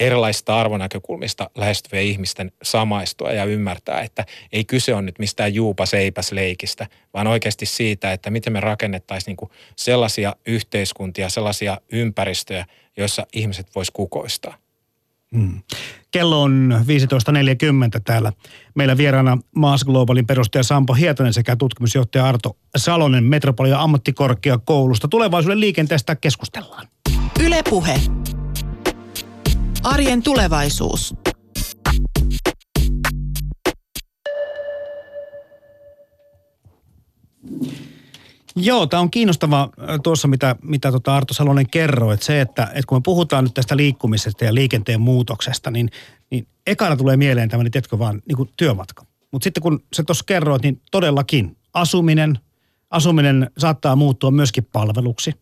[0.00, 6.32] erilaisista arvonäkökulmista lähestyviä ihmisten samaistua ja ymmärtää, että ei kyse ole nyt mistään juupas eipäs
[6.32, 13.74] leikistä, vaan oikeasti siitä, että miten me rakennettaisiin niin sellaisia yhteiskuntia, sellaisia ympäristöjä, joissa ihmiset
[13.74, 14.54] vois kukoistaa.
[15.36, 15.60] Hmm.
[16.10, 16.74] Kello on
[17.94, 18.32] 15.40 täällä.
[18.74, 25.08] Meillä vieraana Maas Globalin perustaja Sampo Hietanen sekä tutkimusjohtaja Arto Salonen Metropolia ammattikorkeakoulusta.
[25.08, 26.88] Tulevaisuuden liikenteestä keskustellaan.
[27.40, 28.00] Ylepuhe.
[29.82, 31.14] Arjen tulevaisuus.
[38.56, 39.70] Joo, tämä on kiinnostava
[40.02, 43.54] tuossa, mitä, mitä tota Arto Salonen kerroi, että se, että, että kun me puhutaan nyt
[43.54, 45.90] tästä liikkumisesta ja liikenteen muutoksesta, niin,
[46.30, 49.04] niin ekana tulee mieleen tämmöinen, tiedätkö vaan, niin kuin työmatka.
[49.30, 52.38] Mutta sitten kun se tuossa kerroit, niin todellakin asuminen,
[52.90, 55.34] asuminen saattaa muuttua myöskin palveluksi.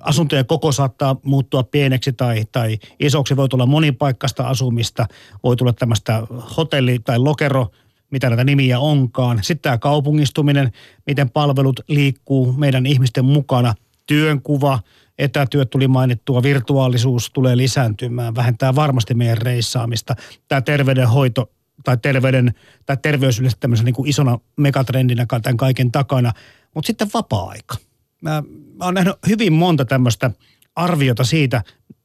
[0.00, 3.36] Asuntojen koko saattaa muuttua pieneksi tai, tai isoksi.
[3.36, 5.06] Voi tulla monipaikkaista asumista,
[5.42, 6.22] voi tulla tämmöistä
[6.56, 7.70] hotelli- tai lokero
[8.10, 9.38] mitä näitä nimiä onkaan.
[9.42, 10.72] Sitten tämä kaupungistuminen,
[11.06, 13.74] miten palvelut liikkuu meidän ihmisten mukana.
[14.06, 14.80] Työnkuva,
[15.18, 20.16] etätyöt tuli mainittua, virtuaalisuus tulee lisääntymään, vähentää varmasti meidän reissaamista.
[20.48, 21.50] Tämä terveydenhoito
[21.84, 22.54] tai, terveyden,
[22.86, 26.32] tai terveys yleensä tämmöisen niin kuin isona megatrendinä tämän kaiken takana.
[26.74, 27.74] Mutta sitten vapaa-aika.
[28.22, 28.42] Mä,
[28.74, 30.30] mä oon nähnyt hyvin monta tämmöistä
[30.76, 31.62] arviota siitä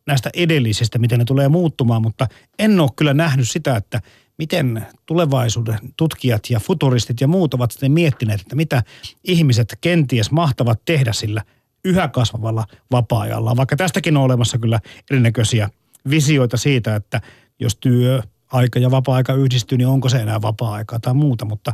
[0.07, 2.27] näistä edellisistä, miten ne tulee muuttumaan, mutta
[2.59, 4.01] en ole kyllä nähnyt sitä, että–
[4.37, 8.83] miten tulevaisuuden tutkijat ja futuristit ja muut ovat sitten miettineet, että mitä
[9.23, 11.41] ihmiset kenties mahtavat tehdä sillä
[11.85, 13.55] yhä kasvavalla vapaa-ajalla.
[13.55, 14.79] Vaikka tästäkin on olemassa kyllä
[15.11, 15.69] erinäköisiä
[16.09, 17.21] visioita siitä, että
[17.59, 21.73] jos työ, aika ja vapaa-aika yhdistyy, niin onko se enää vapaa-aikaa tai muuta, mutta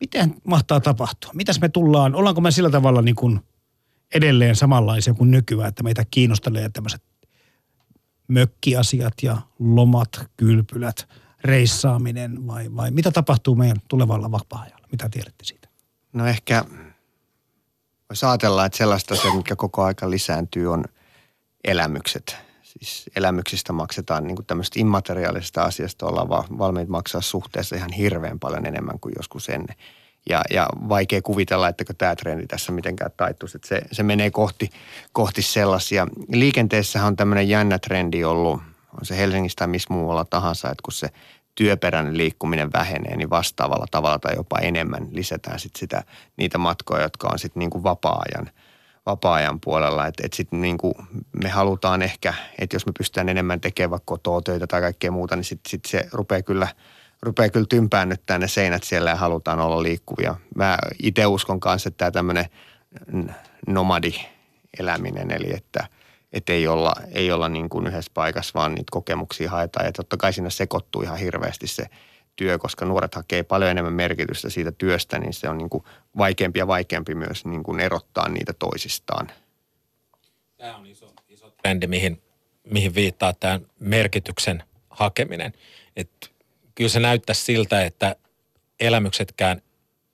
[0.00, 1.30] miten mahtaa tapahtua?
[1.34, 3.40] Mitäs me tullaan, ollaanko me sillä tavalla niin kuin
[4.14, 7.02] edelleen samanlaisia kuin nykyään, että meitä kiinnostelee tämmöiset
[8.28, 11.08] mökkiasiat ja lomat, kylpylät–
[11.44, 14.86] reissaaminen vai, vai mitä tapahtuu meidän tulevalla vapaa-ajalla?
[14.92, 15.68] Mitä tiedätte siitä?
[16.12, 16.64] No ehkä
[18.10, 20.84] voisi ajatella, että sellaista se, mikä koko aika lisääntyy, on
[21.64, 22.36] elämykset.
[22.62, 29.00] Siis elämyksistä maksetaan niin tämmöistä immateriaalisesta asiasta, ollaan valmiit maksaa suhteessa ihan hirveän paljon enemmän
[29.00, 29.76] kuin joskus ennen.
[30.28, 34.70] Ja, ja vaikea kuvitella, että tämä trendi tässä mitenkään taittuisi, että se, se menee kohti,
[35.12, 36.06] kohti sellaisia.
[36.28, 38.62] Liikenteessähän on tämmöinen jännä trendi ollut
[38.98, 41.08] on se Helsingistä tai missä muualla tahansa, että kun se
[41.54, 46.04] työperäinen liikkuminen vähenee, niin vastaavalla tavalla tai jopa enemmän lisätään sit sitä,
[46.36, 48.50] niitä matkoja, jotka on sitten niin kuin vapaa-ajan,
[49.06, 50.06] vapaa-ajan puolella.
[50.06, 50.94] Et sitten niin kuin
[51.42, 55.36] me halutaan ehkä, että jos me pystytään enemmän tekemään vaikka kotoa töitä tai kaikkea muuta,
[55.36, 56.68] niin sitten sit se rupeaa kyllä,
[57.22, 60.34] rupeaa kyllä tympäännyttää ne seinät siellä ja halutaan olla liikkuvia.
[60.54, 62.46] Mä itse uskon kanssa, että tämä tämmöinen
[63.66, 64.14] nomadi
[64.78, 65.86] eläminen, eli että–
[66.32, 69.86] että ei olla, ei olla niin kuin yhdessä paikassa, vaan niitä kokemuksia haetaan.
[69.86, 71.86] Ja totta kai siinä sekoittuu ihan hirveästi se
[72.36, 75.84] työ, koska nuoret hakee paljon enemmän merkitystä siitä työstä, niin se on niin kuin
[76.18, 79.30] vaikeampi ja vaikeampi myös niin kuin erottaa niitä toisistaan.
[80.56, 82.22] Tämä on iso, iso trendi, mihin,
[82.64, 85.52] mihin viittaa tämä merkityksen hakeminen.
[85.96, 86.26] että
[86.80, 88.16] kyllä se näyttää siltä, että
[88.80, 89.62] elämyksetkään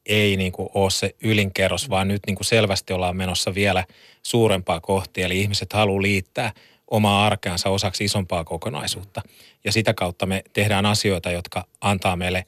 [0.07, 3.85] ei niin kuin ole se ylinkerros, vaan nyt niin kuin selvästi ollaan menossa vielä
[4.23, 5.23] suurempaa kohti.
[5.23, 6.53] Eli ihmiset haluaa liittää
[6.91, 9.23] omaa arkeansa osaksi isompaa kokonaisuutta.
[9.65, 12.45] Ja sitä kautta me tehdään asioita, jotka antaa meille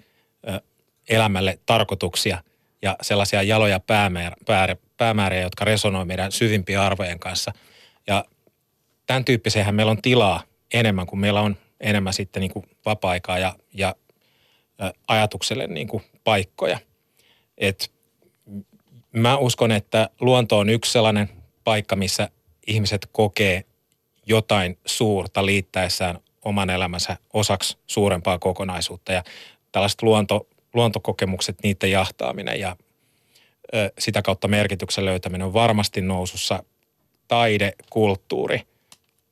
[0.48, 0.60] ö,
[1.08, 2.42] elämälle tarkoituksia
[2.82, 7.52] ja sellaisia jaloja päämäär, pää, päämääriä, jotka resonoi meidän syvimpien arvojen kanssa.
[8.06, 8.24] Ja
[9.06, 10.42] tämän tyyppiseenhän meillä on tilaa
[10.74, 13.94] enemmän, kuin meillä on enemmän sitten niin kuin vapaa-aikaa ja, ja
[15.08, 16.78] ajatukselle niin kuin paikkoja.
[17.58, 17.92] Et
[19.12, 21.28] mä uskon, että luonto on yksi sellainen
[21.64, 22.28] paikka, missä
[22.66, 23.64] ihmiset kokee
[24.26, 29.12] jotain suurta liittäessään oman elämänsä osaksi suurempaa kokonaisuutta.
[29.12, 29.22] Ja
[29.72, 32.76] tällaiset luonto, luontokokemukset, niiden jahtaaminen ja
[33.74, 36.62] ö, sitä kautta merkityksen löytäminen on varmasti nousussa.
[37.28, 38.60] Taide, kulttuuri,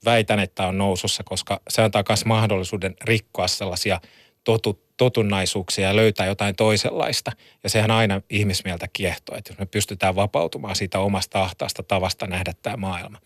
[0.05, 4.01] väitän, että on nousussa, koska se antaa myös mahdollisuuden rikkoa sellaisia
[4.47, 7.33] totut, totunnaisuuksia ja löytää jotain toisenlaista.
[7.63, 12.53] Ja sehän aina ihmismieltä kiehtoo, että jos me pystytään vapautumaan siitä omasta ahtaasta tavasta nähdä
[12.63, 13.19] tämä maailma.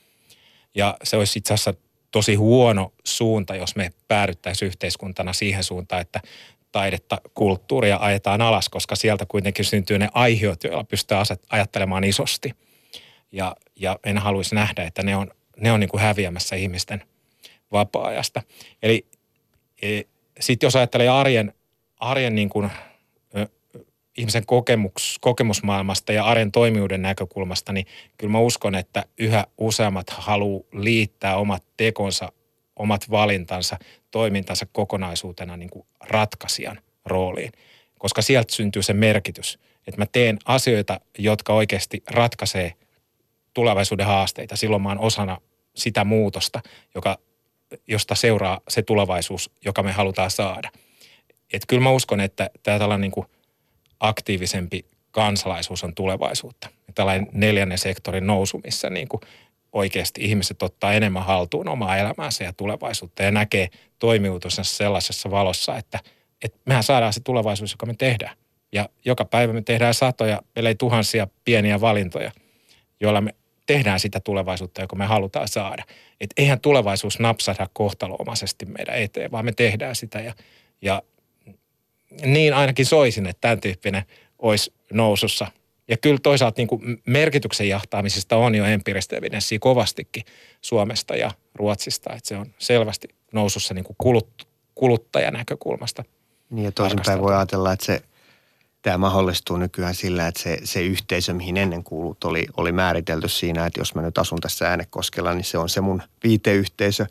[0.75, 1.75] Ja se olisi itse asiassa
[2.11, 6.21] tosi huono suunta, jos me päädyttäisiin yhteiskuntana siihen suuntaan, että
[6.73, 11.17] taidetta, kulttuuria ajetaan alas, koska sieltä kuitenkin syntyy ne aiheut, joilla pystyy
[11.51, 12.55] ajattelemaan isosti.
[13.33, 17.03] Ja, ja en haluaisi nähdä, että ne on, ne on niin kuin häviämässä ihmisten
[17.73, 18.43] vapaa-ajasta.
[18.83, 19.07] Eli
[19.83, 20.03] e,
[20.41, 21.55] sitten jos ajattelee arjen
[22.01, 22.71] arjen niin kuin,
[24.17, 27.87] ihmisen kokemus, kokemusmaailmasta ja arjen toimijuuden näkökulmasta, niin
[28.19, 32.33] kyllä mä uskon, että yhä useammat haluaa liittää omat tekonsa
[32.77, 33.79] omat valintansa,
[34.11, 37.53] toimintansa kokonaisuutena niin kuin ratkaisijan rooliin.
[37.99, 42.73] Koska sieltä syntyy se merkitys, että mä teen asioita, jotka oikeasti ratkaisee
[43.55, 44.57] tulevaisuuden haasteita.
[44.57, 45.41] Silloin mä oon osana
[45.77, 46.61] sitä muutosta,
[46.95, 47.19] joka,
[47.87, 50.71] josta seuraa se tulevaisuus, joka me halutaan saada.
[51.53, 53.27] Et kyllä mä uskon, että tämä tällainen niin kuin
[54.01, 56.69] aktiivisempi kansalaisuus on tulevaisuutta.
[56.95, 59.21] Tällainen neljännen sektorin nousu, missä niin kuin
[59.73, 63.69] oikeasti ihmiset ottaa enemmän haltuun omaa elämäänsä ja tulevaisuutta ja näkee
[63.99, 65.99] toimivuutensa sellaisessa valossa, että,
[66.45, 68.37] että mehän saadaan se tulevaisuus, joka me tehdään.
[68.73, 72.33] Ja joka päivä me tehdään satoja, ellei tuhansia pieniä valintoja,
[73.01, 73.35] joilla me
[73.67, 75.85] tehdään sitä tulevaisuutta, joka me halutaan saada.
[76.21, 80.21] Että eihän tulevaisuus napsahda kohtaloomaisesti meidän eteen, vaan me tehdään sitä.
[80.21, 80.35] Ja,
[80.83, 81.03] ja
[82.25, 84.05] niin ainakin soisin, että tämän tyyppinen
[84.39, 85.47] olisi nousussa.
[85.89, 90.25] Ja kyllä toisaalta niin kuin merkityksen jahtaamisesta on jo empiiristä evidenssiä kovastikin
[90.61, 96.05] Suomesta ja Ruotsista, että se on selvästi nousussa niin kuin kulut, kuluttajanäkökulmasta.
[96.51, 98.03] Niin ja toisinpäin voi ajatella, että se
[98.83, 103.67] tämä mahdollistuu nykyään sillä, että se, se yhteisö, mihin ennen kuulut, oli, oli määritelty siinä,
[103.67, 107.07] että jos mä nyt asun tässä äänekoskella, niin se on se mun viiteyhteisö.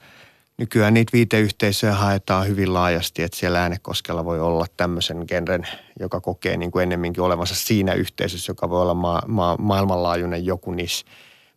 [0.57, 5.67] Nykyään niitä viiteyhteisöjä haetaan hyvin laajasti, että siellä äänekoskella voi olla tämmöisen genren,
[5.99, 10.71] joka kokee niin kuin ennemminkin olevansa siinä yhteisössä, joka voi olla ma- ma- maailmanlaajuinen joku
[10.71, 11.05] niissä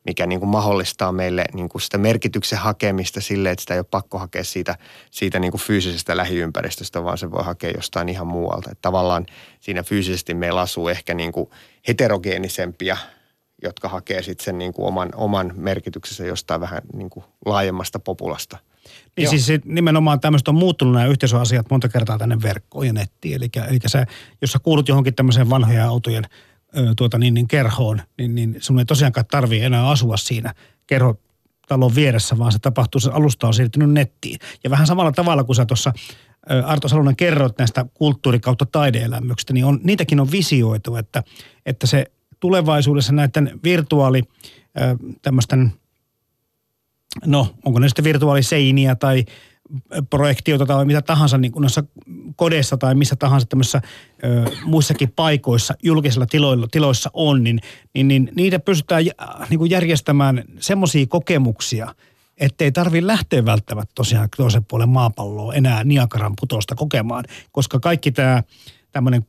[0.05, 3.87] mikä niin kuin mahdollistaa meille niin kuin sitä merkityksen hakemista sille, että sitä ei ole
[3.91, 4.79] pakko hakea siitä,
[5.11, 8.71] siitä niin kuin fyysisestä lähiympäristöstä, vaan se voi hakea jostain ihan muualta.
[8.71, 9.27] Että tavallaan
[9.61, 11.51] siinä fyysisesti meillä asuu ehkä niin kuin
[11.89, 12.97] heterogeenisempia,
[13.63, 18.59] jotka hakee sitten sen niin kuin oman, oman merkityksensä jostain vähän niin kuin laajemmasta populasta.
[19.17, 19.31] Niin Joo.
[19.31, 23.35] siis nimenomaan tämmöistä on muuttunut nämä yhteisöasiat monta kertaa tänne verkkoon ja nettiin.
[23.35, 24.07] Eli, eli sä,
[24.41, 26.25] jos sä kuulut johonkin tämmöiseen vanhojen autojen–
[26.97, 30.55] tuota, niin, niin kerhoon, niin, niin sun ei tosiaankaan tarvii enää asua siinä
[30.87, 34.39] kerhotalon vieressä, vaan se tapahtuu, se alusta on siirtynyt nettiin.
[34.64, 35.93] Ja vähän samalla tavalla kuin sä tuossa
[36.64, 41.23] Arto Salonen kerroit näistä kulttuuri- kautta taideelämyksistä, niin on, niitäkin on visioitu, että,
[41.66, 42.07] että se
[42.41, 44.23] tulevaisuudessa näiden virtuaali
[45.23, 45.73] tämmöisten,
[47.27, 49.25] no onko ne sitten virtuaaliseiniä tai
[50.11, 51.85] projektiota tai mitä tahansa niin kuin noissa
[52.37, 53.83] kodeissa tai missä tahansa tämmöisissä
[54.25, 57.61] ö, muissakin paikoissa, julkisilla tiloilla, tiloissa on, niin,
[57.95, 59.05] niin, niin niitä pystytään
[59.51, 61.95] niin kuin järjestämään semmoisia kokemuksia,
[62.39, 68.43] ettei tarvi lähteä välttämättä tosiaan toisen puolen maapalloa enää Niakaran putosta kokemaan, koska kaikki tämä
[68.93, 69.27] tämmöinen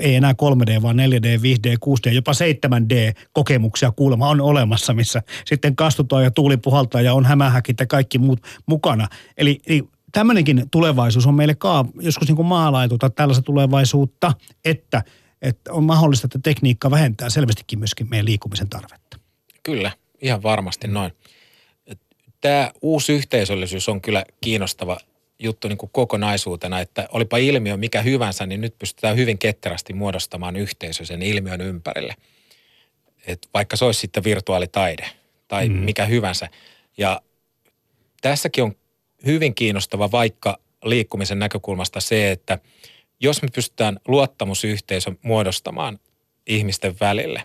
[0.00, 6.24] ei enää 3D, vaan 4D, 5D, 6D, jopa 7D-kokemuksia kuulemma on olemassa, missä sitten kastutaan
[6.24, 9.08] ja tuuli puhaltaa ja on hämähäkit ja kaikki muut mukana.
[9.36, 14.32] Eli, eli tämmöinenkin tulevaisuus on meille kaa, joskus niin kuin maalaituta tällaista tulevaisuutta,
[14.64, 15.02] että,
[15.42, 19.18] että on mahdollista, että tekniikka vähentää selvästikin myöskin meidän liikkumisen tarvetta.
[19.62, 21.12] Kyllä, ihan varmasti noin.
[22.40, 24.96] Tämä uusi yhteisöllisyys on kyllä kiinnostava
[25.38, 30.56] juttu niin kuin kokonaisuutena, että olipa ilmiö mikä hyvänsä, niin nyt pystytään hyvin ketterästi muodostamaan
[30.56, 32.14] yhteisö sen ilmiön ympärille.
[33.26, 35.10] Et vaikka se olisi sitten virtuaalitaide
[35.48, 35.74] tai mm.
[35.74, 36.48] mikä hyvänsä.
[36.98, 37.22] Ja
[38.20, 38.76] tässäkin on
[39.26, 42.58] hyvin kiinnostava vaikka liikkumisen näkökulmasta se, että
[43.20, 45.98] jos me pystytään luottamusyhteisö muodostamaan
[46.46, 47.42] ihmisten välille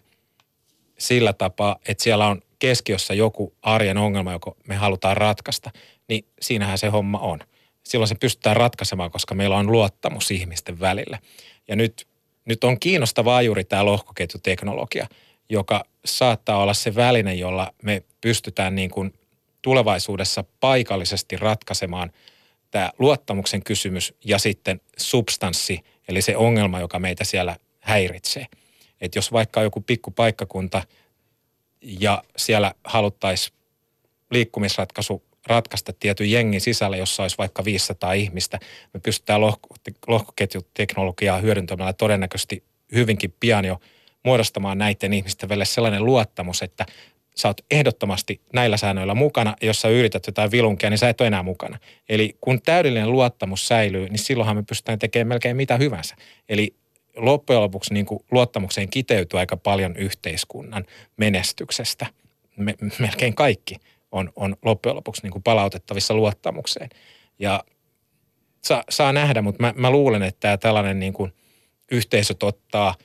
[0.97, 5.71] sillä tapaa, että siellä on keskiössä joku arjen ongelma, joka me halutaan ratkaista,
[6.07, 7.39] niin siinähän se homma on–
[7.83, 11.19] silloin se pystytään ratkaisemaan, koska meillä on luottamus ihmisten välillä.
[11.67, 12.07] Ja nyt,
[12.45, 15.07] nyt on kiinnostavaa juuri tämä lohkoketjuteknologia,
[15.49, 19.13] joka saattaa olla se väline, jolla me pystytään niin kuin
[19.61, 22.11] tulevaisuudessa paikallisesti ratkaisemaan
[22.71, 28.45] tämä luottamuksen kysymys ja sitten substanssi, eli se ongelma, joka meitä siellä häiritsee.
[29.01, 30.83] Että jos vaikka on joku pikkupaikkakunta
[31.81, 33.57] ja siellä haluttaisiin
[34.31, 38.59] liikkumisratkaisu ratkaista tietyn jengin sisällä, jossa olisi vaikka 500 ihmistä.
[38.93, 39.75] Me pystytään lohko,
[40.07, 42.63] lohkoketjuteknologiaa hyödyntämällä todennäköisesti
[42.95, 43.79] hyvinkin pian jo
[44.23, 46.85] muodostamaan näiden ihmisten välille sellainen luottamus, että
[47.35, 51.21] sä oot ehdottomasti näillä säännöillä mukana, ja jos sä yrität jotain vilunkia, niin sä et
[51.21, 51.79] ole enää mukana.
[52.09, 56.15] Eli kun täydellinen luottamus säilyy, niin silloinhan me pystytään tekemään melkein mitä hyvänsä.
[56.49, 56.75] Eli
[57.15, 60.85] loppujen lopuksi niin kuin luottamukseen kiteytyy aika paljon yhteiskunnan
[61.17, 62.05] menestyksestä.
[62.57, 63.75] Me, melkein kaikki
[64.13, 66.89] on, on loppujen lopuksi niin kuin palautettavissa luottamukseen.
[67.39, 67.63] Ja
[68.61, 71.33] saa, saa nähdä, mutta mä, mä luulen, että tämä tällainen niin kuin
[71.91, 72.95] yhteisöt ottaa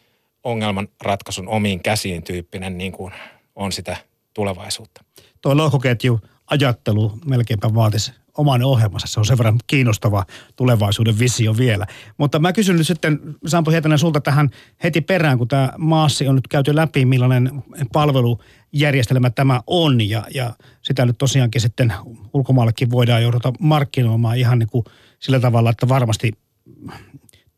[0.45, 3.13] ongelman ratkaisun omiin käsiin tyyppinen niin kuin
[3.57, 3.97] on sitä
[4.35, 5.05] tulevaisuutta.
[5.43, 9.07] Tuo lohkoketju ajattelu melkeinpä vaatisi oman ohjelmansa.
[9.07, 10.25] Se on sen verran kiinnostava
[10.57, 11.87] tulevaisuuden visio vielä.
[12.17, 14.51] Mutta mä kysyn nyt sitten Sampo Hietanen sulta tähän
[14.85, 17.63] heti perään, kun tämä maassi on nyt käyty läpi, millainen
[17.93, 20.09] palvelujärjestelmä tämä on.
[20.09, 21.93] Ja, ja sitä nyt tosiaankin sitten
[22.35, 24.85] ulkomaallekin voidaan jouduta markkinoimaan ihan niin kuin
[25.19, 26.33] sillä tavalla, että varmasti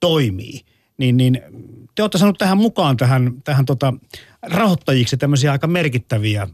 [0.00, 0.60] toimii.
[0.98, 1.40] Niin, niin
[1.94, 3.94] te olette saanut tähän mukaan tähän, tähän tota,
[4.42, 6.48] rahoittajiksi tämmöisiä aika merkittäviä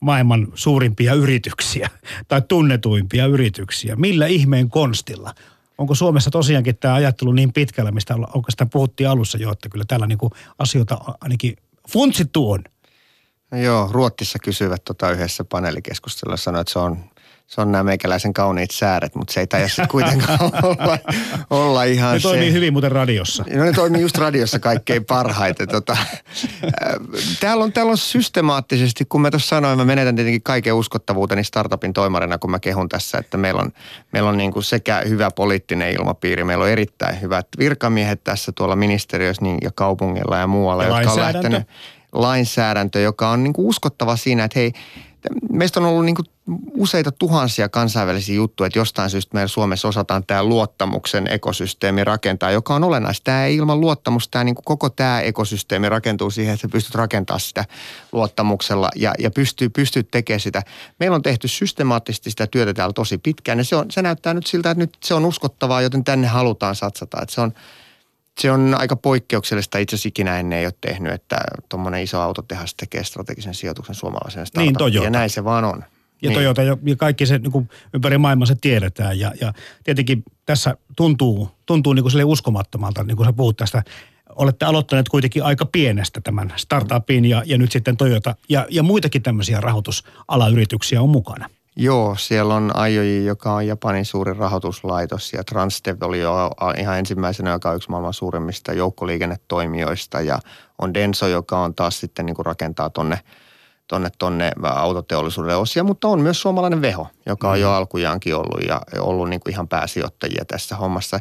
[0.00, 1.90] maailman suurimpia yrityksiä
[2.28, 3.96] tai tunnetuimpia yrityksiä.
[3.96, 5.34] Millä ihmeen konstilla?
[5.78, 8.14] Onko Suomessa tosiaankin tämä ajattelu niin pitkällä, mistä
[8.48, 11.56] sitä puhuttiin alussa jo, että kyllä täällä niinku asioita ainakin
[11.88, 12.64] funtsittu on?
[13.62, 16.98] Joo, Ruottissa kysyvät tota yhdessä paneelikeskustelussa, sanoivat, että se on
[17.48, 20.98] se on nämä meikäläisen kauniit sääret, mutta se ei taida sitten kuitenkaan olla,
[21.50, 22.28] olla ihan ne se.
[22.28, 23.44] Ne toimii hyvin muuten radiossa.
[23.54, 25.68] No ne toimii just radiossa kaikkein parhaiten.
[25.68, 25.96] Tota,
[27.40, 31.92] täällä, on, täällä on systemaattisesti, kun mä tuossa sanoin, mä menetän tietenkin kaiken uskottavuuteni startupin
[31.92, 33.72] toimarina, kun mä kehun tässä, että meillä on,
[34.12, 38.76] meillä on niin kuin sekä hyvä poliittinen ilmapiiri, meillä on erittäin hyvät virkamiehet tässä tuolla
[38.76, 41.62] ministeriössä niin, ja kaupungilla ja muualla, ja jotka on lähtenyt
[42.12, 44.72] lainsäädäntö, joka on niin kuin uskottava siinä, että hei,
[45.52, 46.26] meistä on ollut niin kuin
[46.74, 52.74] useita tuhansia kansainvälisiä juttuja, että jostain syystä meillä Suomessa osataan tämä luottamuksen ekosysteemi rakentaa, joka
[52.74, 53.24] on olennaista.
[53.24, 56.94] Tämä ei ilman luottamusta, tämä niin kuin koko tämä ekosysteemi rakentuu siihen, että sä pystyt
[56.94, 57.64] rakentamaan sitä
[58.12, 60.62] luottamuksella ja, ja pystyy, pystyy tekemään sitä.
[61.00, 64.46] Meillä on tehty systemaattisesti sitä työtä täällä tosi pitkään ja se, on, se näyttää nyt
[64.46, 67.22] siltä, että nyt se on uskottavaa, joten tänne halutaan satsata.
[67.22, 67.52] Että se on,
[68.38, 69.78] se on aika poikkeuksellista.
[69.78, 71.36] Itse asiassa ikinä ennen ei ole tehnyt, että
[71.68, 75.04] tuommoinen iso autotehas tekee strategisen sijoituksen suomalaiseen Niin, Toyota.
[75.04, 75.84] Ja näin se vaan on.
[76.22, 76.34] Ja niin.
[76.34, 79.18] Toyota ja, ja kaikki se niin kuin ympäri maailmaa se tiedetään.
[79.18, 79.52] Ja, ja
[79.84, 83.82] tietenkin tässä tuntuu, tuntuu niin kuin uskomattomalta, niin kuin sä puhut tästä.
[84.36, 89.22] Olette aloittaneet kuitenkin aika pienestä tämän startupin ja, ja nyt sitten Toyota ja, ja muitakin
[89.22, 91.48] tämmöisiä rahoitusalayrityksiä on mukana.
[91.80, 97.50] Joo, siellä on IOJ, joka on Japanin suurin rahoituslaitos ja Transdev oli jo ihan ensimmäisenä,
[97.50, 100.38] joka on yksi maailman suurimmista joukkoliikennetoimijoista ja
[100.78, 103.20] on Denso, joka on taas sitten niin kuin rakentaa tonne,
[103.88, 107.74] tonne, tonne autoteollisuuden osia, mutta on myös suomalainen Veho, joka on jo mm.
[107.74, 111.20] alkujaankin ollut ja ollut niin kuin ihan pääsijoittajia tässä hommassa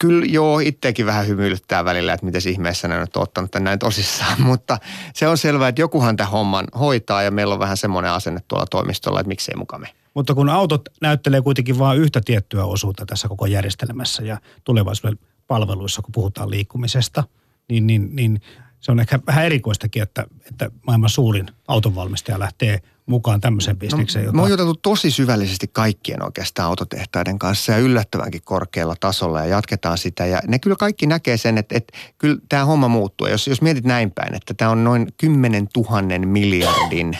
[0.00, 3.78] kyllä joo, itsekin vähän hymyilyttää välillä, että miten ihmeessä ne on nyt ottanut tämän näin
[3.78, 4.78] tosissaan, mutta
[5.14, 8.66] se on selvää, että jokuhan tämän homman hoitaa ja meillä on vähän semmoinen asenne tuolla
[8.70, 9.88] toimistolla, että miksei mukamme.
[10.14, 16.02] Mutta kun autot näyttelee kuitenkin vain yhtä tiettyä osuutta tässä koko järjestelmässä ja tulevaisuuden palveluissa,
[16.02, 17.24] kun puhutaan liikkumisesta,
[17.68, 18.40] niin, niin, niin
[18.84, 24.24] se on ehkä vähän erikoistakin, että, että maailman suurin autonvalmistaja lähtee mukaan tämmöiseen bisnekseen.
[24.24, 24.36] No, jota...
[24.36, 29.98] Me on juteltu tosi syvällisesti kaikkien oikeastaan autotehtaiden kanssa ja yllättävänkin korkealla tasolla ja jatketaan
[29.98, 30.26] sitä.
[30.26, 33.26] Ja ne kyllä kaikki näkee sen, että, että kyllä tämä homma muuttuu.
[33.26, 37.18] Jos, jos mietit näin päin, että tämä on noin 10 000 miljardin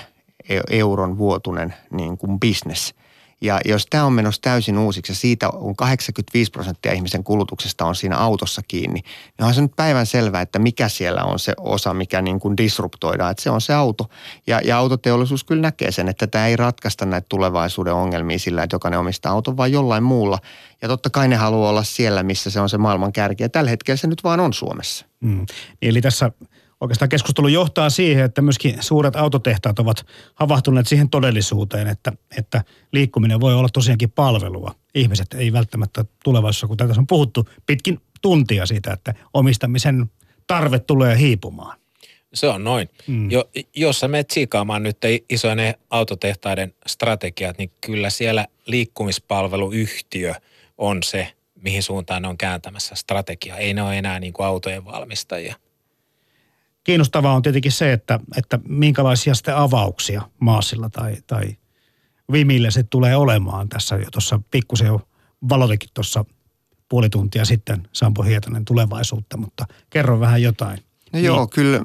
[0.49, 2.95] e-, euron vuotuinen niin kuin business–
[3.45, 7.95] ja jos tämä on menossa täysin uusiksi ja siitä on 85 prosenttia ihmisen kulutuksesta on
[7.95, 9.01] siinä autossa kiinni,
[9.39, 12.57] niin on se nyt päivän selvää, että mikä siellä on se osa, mikä niin kuin
[12.57, 14.11] disruptoidaan, että se on se auto.
[14.47, 18.75] Ja, ja autoteollisuus kyllä näkee sen, että tämä ei ratkaista näitä tulevaisuuden ongelmia sillä, että
[18.75, 20.39] jokainen omistaa auton, vaan jollain muulla.
[20.83, 23.43] Ja totta kai ne haluaa olla siellä, missä se on se maailman kärki.
[23.43, 25.07] Ja tällä hetkellä se nyt vaan on Suomessa.
[25.21, 25.47] Mm.
[25.83, 26.33] Eli tässä
[26.85, 33.41] oikeastaan keskustelu johtaa siihen, että myöskin suuret autotehtaat ovat havahtuneet siihen todellisuuteen, että, että liikkuminen
[33.41, 34.75] voi olla tosiaankin palvelua.
[34.95, 40.11] Ihmiset ei välttämättä tulevaisuudessa, kun tässä on puhuttu pitkin tuntia siitä, että omistamisen
[40.47, 41.79] tarve tulee hiipumaan.
[42.35, 42.89] Se on noin.
[43.07, 43.31] Mm.
[43.31, 43.45] Jo,
[43.77, 50.35] jos sä menet siikaamaan nyt isojen autotehtaiden strategiat, niin kyllä siellä liikkumispalveluyhtiö
[50.79, 53.59] on se, mihin suuntaan ne on kääntämässä strategiaa.
[53.59, 55.57] Ei ne ole enää niin kuin autojen valmistajia
[56.85, 61.57] kiinnostavaa on tietenkin se, että, että minkälaisia sitten avauksia Maasilla tai, tai
[62.33, 63.69] Vimillä se tulee olemaan.
[63.69, 65.01] Tässä jo tuossa pikkusen jo
[65.49, 66.25] valotikin tuossa
[66.89, 70.79] puoli tuntia sitten Sampo Hietanen tulevaisuutta, mutta kerro vähän jotain.
[70.79, 71.25] No niin.
[71.25, 71.81] joo, kyllä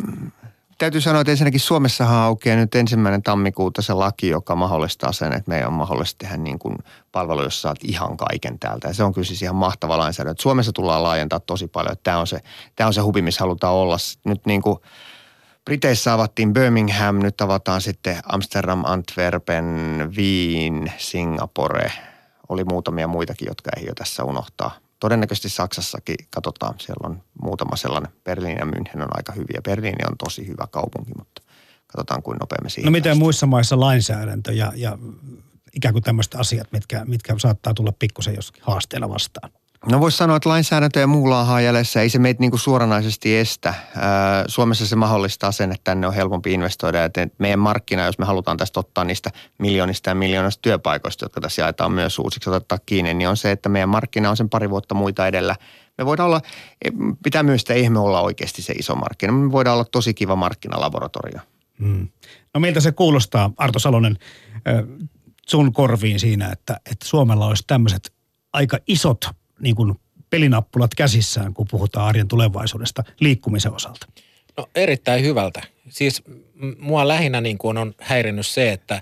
[0.80, 5.52] täytyy sanoa, että ensinnäkin Suomessahan aukeaa nyt ensimmäinen tammikuuta se laki, joka mahdollistaa sen, että
[5.52, 6.76] meidän on mahdollista tehdä niin kuin
[7.12, 8.88] palvelu, jossa saat ihan kaiken täältä.
[8.88, 10.42] Ja se on kyllä siis ihan mahtava lainsäädäntö.
[10.42, 11.96] Suomessa tullaan laajentaa tosi paljon.
[12.04, 12.40] Tämä on se,
[12.76, 13.98] tämä on se hubi, missä halutaan olla.
[14.26, 14.78] Nyt niin kuin
[15.66, 19.66] Briteissä avattiin Birmingham, nyt avataan sitten Amsterdam, Antwerpen,
[20.18, 21.92] Wien, Singapore.
[22.50, 28.12] Oli muutamia muitakin, jotka ei jo tässä unohtaa todennäköisesti Saksassakin katsotaan, siellä on muutama sellainen.
[28.24, 29.62] Berliini ja München on aika hyviä.
[29.64, 31.42] Berliini on tosi hyvä kaupunki, mutta
[31.88, 32.86] katsotaan kuin nopeammin siihen.
[32.86, 34.98] No miten muissa maissa lainsäädäntö ja, ja
[35.76, 39.52] ikään kuin tämmöiset asiat, mitkä, mitkä saattaa tulla pikkusen jossakin haasteella vastaan?
[39.86, 43.38] No voisi sanoa, että lainsäädäntö ja muu laahaa jäljessä, ei se meitä niin kuin suoranaisesti
[43.38, 43.74] estä.
[44.48, 47.06] Suomessa se mahdollistaa sen, että tänne on helpompi investoida.
[47.06, 51.62] Että meidän markkina, jos me halutaan tästä ottaa niistä miljoonista ja miljoonasta työpaikoista, jotka tässä
[51.62, 54.96] jaetaan myös uusiksi ottaa kiinni, niin on se, että meidän markkina on sen pari vuotta
[54.96, 55.56] muita edellä.
[55.98, 56.42] Me voidaan olla,
[57.24, 59.34] pitää myös sitä ihme olla oikeasti se iso markkina.
[59.34, 61.40] Me voidaan olla tosi kiva markkinalaboratorio.
[61.80, 62.08] Hmm.
[62.54, 64.18] No miltä se kuulostaa, Arto Salonen,
[65.48, 68.14] sun korviin siinä, että, että Suomella olisi tämmöiset
[68.54, 69.30] aika isot
[69.62, 69.96] niin kuin
[70.30, 74.08] pelinappulat käsissään, kun puhutaan arjen tulevaisuudesta liikkumisen osalta?
[74.58, 75.62] No erittäin hyvältä.
[75.90, 76.24] Siis
[76.80, 79.02] mua lähinnä niin kuin on häirinnyt se, että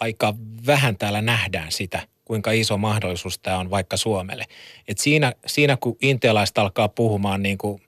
[0.00, 0.34] aika
[0.66, 4.44] vähän täällä nähdään sitä, kuinka iso mahdollisuus tämä on vaikka Suomelle.
[4.88, 7.82] Et siinä, siinä kun intialaiset alkaa puhumaan niin kuin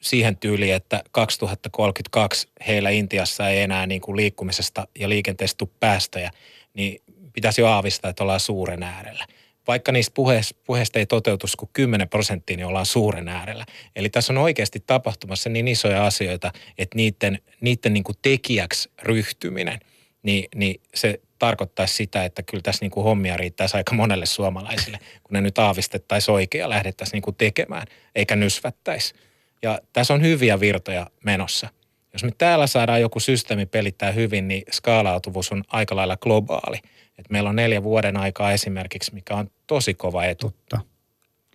[0.00, 6.30] siihen tyyliin, että 2032 heillä Intiassa ei enää niin kuin liikkumisesta ja liikenteestä tule päästöjä,
[6.74, 9.26] niin pitäisi jo aavistaa, että ollaan suuren äärellä–
[9.68, 13.66] vaikka niistä puheista, puheista ei toteutus kuin 10 prosenttia, niin ollaan suuren äärellä.
[13.96, 19.80] Eli tässä on oikeasti tapahtumassa niin isoja asioita, että niiden, niiden niin kuin tekijäksi ryhtyminen,
[20.22, 24.98] niin, niin se tarkoittaisi sitä, että kyllä tässä niin kuin hommia riittäisi aika monelle suomalaisille,
[25.22, 29.14] kun ne nyt aavistettaisiin oikein ja lähdettäisiin niin kuin tekemään, eikä nysvättäisi.
[29.62, 31.68] Ja tässä on hyviä virtoja menossa.
[32.12, 36.78] Jos me täällä saadaan joku systeemi pelittää hyvin, niin skaalautuvuus on aika lailla globaali–
[37.18, 40.50] et meillä on neljä vuoden aikaa esimerkiksi, mikä on tosi kova etu.
[40.50, 40.80] Totta.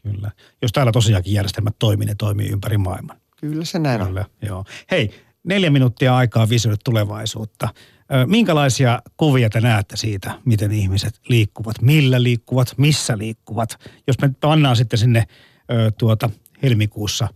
[0.03, 0.31] Kyllä.
[0.61, 3.17] Jos täällä tosiaankin järjestelmät toimii, ne toimii ympäri maailman.
[3.37, 4.47] Kyllä se näin Kyllä, on.
[4.47, 4.65] Joo.
[4.91, 5.11] Hei,
[5.43, 7.69] neljä minuuttia aikaa visioida tulevaisuutta.
[8.25, 13.79] Minkälaisia kuvia te näette siitä, miten ihmiset liikkuvat, millä liikkuvat, missä liikkuvat?
[14.07, 15.23] Jos me pannaan sitten sinne
[15.97, 16.29] tuota
[16.63, 17.27] helmikuussa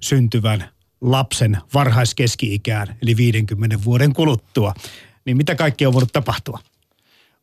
[0.00, 0.64] syntyvän
[1.02, 4.74] lapsen varhaiskeski-ikään, eli 50 vuoden kuluttua,
[5.24, 6.58] niin mitä kaikki on voinut tapahtua?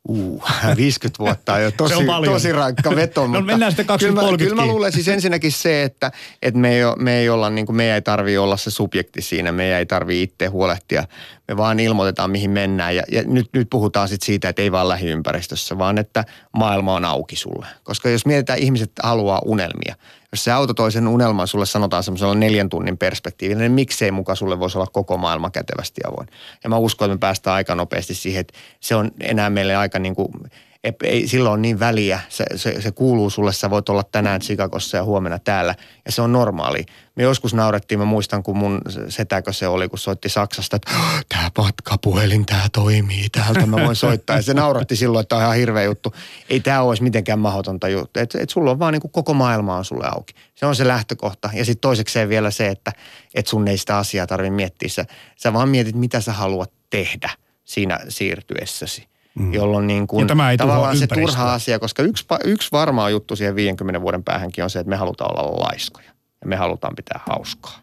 [0.08, 0.44] Uh,
[0.76, 3.26] 50 vuotta on jo tosi, on tosi rankka veto.
[3.26, 6.74] no mennään sitten 2030 kyllä, mä, kyllä mä luulen siis ensinnäkin se, että, että me,
[6.74, 9.86] ei, me ei olla, niin kuin, me ei tarvi olla se subjekti siinä, me ei
[9.86, 11.04] tarvi itse huolehtia.
[11.50, 12.96] Me vaan ilmoitetaan, mihin mennään.
[12.96, 17.04] Ja, ja nyt, nyt puhutaan sitten siitä, että ei vaan lähiympäristössä, vaan että maailma on
[17.04, 17.66] auki sulle.
[17.84, 19.94] Koska jos mietitään, ihmiset haluaa unelmia–
[20.32, 24.58] jos se auto toisen unelman sulle sanotaan semmoisella neljän tunnin perspektiivillä, niin miksei muka sulle
[24.58, 26.28] voisi olla koko maailma kätevästi avoin.
[26.64, 29.98] Ja mä uskon, että me päästään aika nopeasti siihen, että se on enää meille aika
[29.98, 30.28] niin kuin–
[31.04, 32.20] ei silloin ole niin väliä.
[32.28, 35.74] Se, se, se kuuluu sulle, sä voit olla tänään Chicagossa ja huomenna täällä.
[36.06, 36.86] Ja se on normaali.
[37.14, 40.90] Me joskus naurettiin, mä muistan kun mun setäkö se oli, kun soitti Saksasta, että
[41.28, 44.36] tämä matkapuhelin, tämä toimii, täältä mä voin soittaa.
[44.36, 46.14] Ja se nauratti silloin, että on ihan hirveä juttu.
[46.50, 48.20] Ei tämä olisi mitenkään mahdotonta juttu.
[48.20, 50.34] Että et sulla on vaan niin kuin koko maailma on sulle auki.
[50.54, 51.50] Se on se lähtökohta.
[51.52, 52.92] Ja sitten toisekseen vielä se, että
[53.34, 54.88] et sun ei sitä asiaa tarvitse miettiä.
[54.88, 55.04] Sä,
[55.36, 57.30] sä vaan mietit, mitä sä haluat tehdä
[57.64, 59.10] siinä siirtyessäsi
[59.40, 59.54] mm.
[59.54, 63.54] jolloin niin kuin tämä ei tavallaan se turha asia, koska yksi, yksi varmaa juttu siihen
[63.54, 66.10] 50 vuoden päähänkin on se, että me halutaan olla laiskoja
[66.40, 67.80] ja me halutaan pitää hauskaa.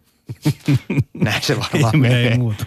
[1.14, 2.32] Näin se varmaan ei, menee.
[2.32, 2.64] Ei muutu.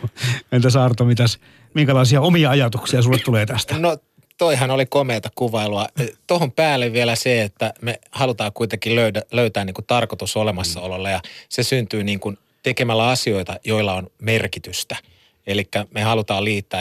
[0.53, 1.39] Entäs Arto, mitäs,
[1.75, 3.79] minkälaisia omia ajatuksia sulle tulee tästä?
[3.79, 3.97] No
[4.39, 5.87] toihan oli komeata kuvailua.
[6.27, 11.21] Tuohon päälle vielä se, että me halutaan kuitenkin löydä, löytää niin kuin tarkoitus olemassaololla ja
[11.49, 14.97] se syntyy niin kuin tekemällä asioita, joilla on merkitystä–
[15.47, 16.81] Eli me halutaan liittää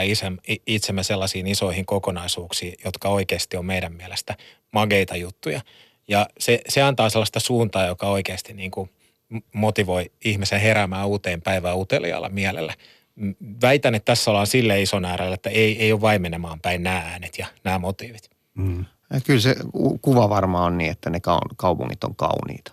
[0.66, 4.36] itsemme sellaisiin isoihin kokonaisuuksiin, jotka oikeasti on meidän mielestä
[4.72, 5.60] mageita juttuja.
[6.08, 8.90] Ja se, se antaa sellaista suuntaa, joka oikeasti niin kuin
[9.52, 12.74] motivoi ihmisen heräämään uuteen päivään uteliaalla mielellä.
[13.62, 17.38] Väitän, että tässä ollaan sille ison äärellä, että ei, ei ole vaimenemaan päin nämä äänet
[17.38, 18.30] ja nämä motiivit.
[18.54, 18.84] Mm.
[19.12, 19.56] Ja kyllä se
[20.02, 21.20] kuva varmaan on niin, että ne
[21.56, 22.72] kaupungit on kauniita.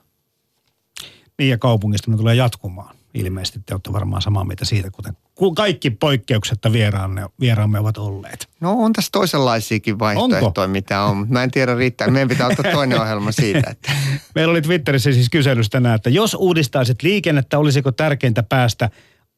[1.38, 5.18] Niin ja kaupungista ne tulee jatkumaan ilmeisesti te olette varmaan samaa mieltä siitä, kuten
[5.56, 8.50] kaikki poikkeuksetta vieraamme, vieraamme ovat olleet.
[8.60, 10.68] No on tässä toisenlaisiakin vaihtoehtoja, Onko?
[10.68, 11.26] mitä on.
[11.30, 12.08] Mä en tiedä riittää.
[12.08, 13.70] Meidän pitää ottaa toinen ohjelma siitä.
[13.72, 13.92] Että.
[14.36, 18.90] Meillä oli Twitterissä siis kyselystä tänään, että jos uudistaisit liikennettä, olisiko tärkeintä päästä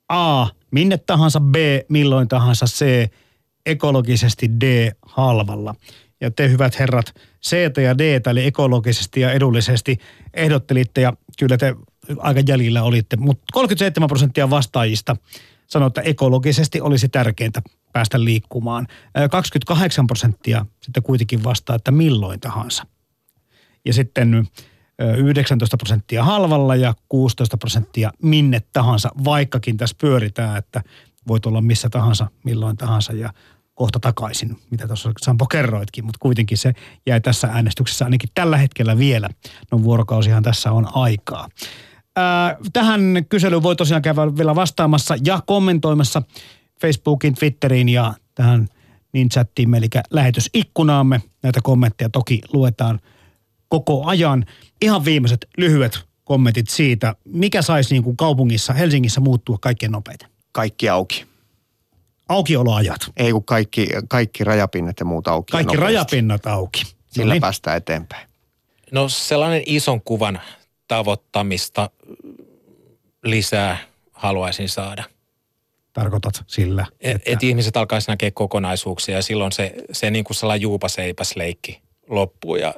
[0.10, 1.56] A, minne tahansa, B,
[1.90, 3.12] milloin tahansa, C,
[3.66, 5.76] ekologisesti D, halvalla.
[6.22, 7.14] Ja te hyvät herrat,
[7.46, 9.98] C ja D, eli ekologisesti ja edullisesti
[10.34, 11.76] ehdottelitte ja kyllä te
[12.18, 15.16] aika jäljillä olitte, mutta 37 prosenttia vastaajista
[15.70, 17.62] sanoi, että ekologisesti olisi tärkeintä
[17.94, 18.88] päästä liikkumaan.
[19.32, 22.84] 28 prosenttia sitten kuitenkin vastaa, että milloin tahansa.
[23.86, 24.48] Ja sitten
[25.18, 30.82] 19 prosenttia halvalla ja 16 prosenttia minne tahansa, vaikkakin tässä pyöritään, että
[31.28, 33.34] voit olla missä tahansa, milloin tahansa ja
[33.74, 36.74] kohta takaisin, mitä tuossa Sampo kerroitkin, mutta kuitenkin se
[37.06, 39.30] jäi tässä äänestyksessä ainakin tällä hetkellä vielä.
[39.72, 41.50] No vuorokausihan tässä on aikaa
[42.74, 46.22] tähän kyselyyn voi tosiaan käydä vielä vastaamassa ja kommentoimassa
[46.82, 48.68] Facebookin, Twitteriin ja tähän
[49.14, 51.22] niin chattiin, eli lähetysikkunaamme.
[51.44, 53.00] Näitä kommentteja toki luetaan
[53.70, 54.46] koko ajan.
[54.82, 60.30] Ihan viimeiset lyhyet kommentit siitä, mikä saisi niin kuin kaupungissa, Helsingissä muuttua kaikkein nopeiten?
[60.52, 61.26] Kaikki auki.
[62.30, 63.02] Aukioloajat.
[63.18, 65.52] Ei kun kaikki, kaikki rajapinnat ja muut auki.
[65.52, 65.94] Kaikki nopeasti.
[65.94, 66.84] rajapinnat auki.
[67.08, 67.42] Sillä No niin.
[67.42, 68.30] päästään eteenpäin.
[68.92, 70.42] No sellainen ison kuvan
[70.90, 71.90] tavoittamista
[73.24, 73.78] lisää
[74.12, 75.04] haluaisin saada.
[75.94, 80.36] Tarkoitat sillä, Et, että et ihmiset alkaisi näkeä kokonaisuuksia ja silloin se, se niin kuin
[80.36, 82.74] sellainen juupaseipäs leikki loppuu ja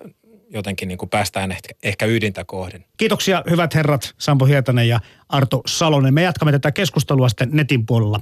[0.50, 2.86] jotenkin niin kuin päästään ehkä, ehkä ydintä kohden.
[2.98, 5.00] Kiitoksia hyvät herrat Sampo Hietanen ja
[5.30, 6.14] Arto Salonen.
[6.14, 8.20] Me jatkamme tätä keskustelua sitten netin puolella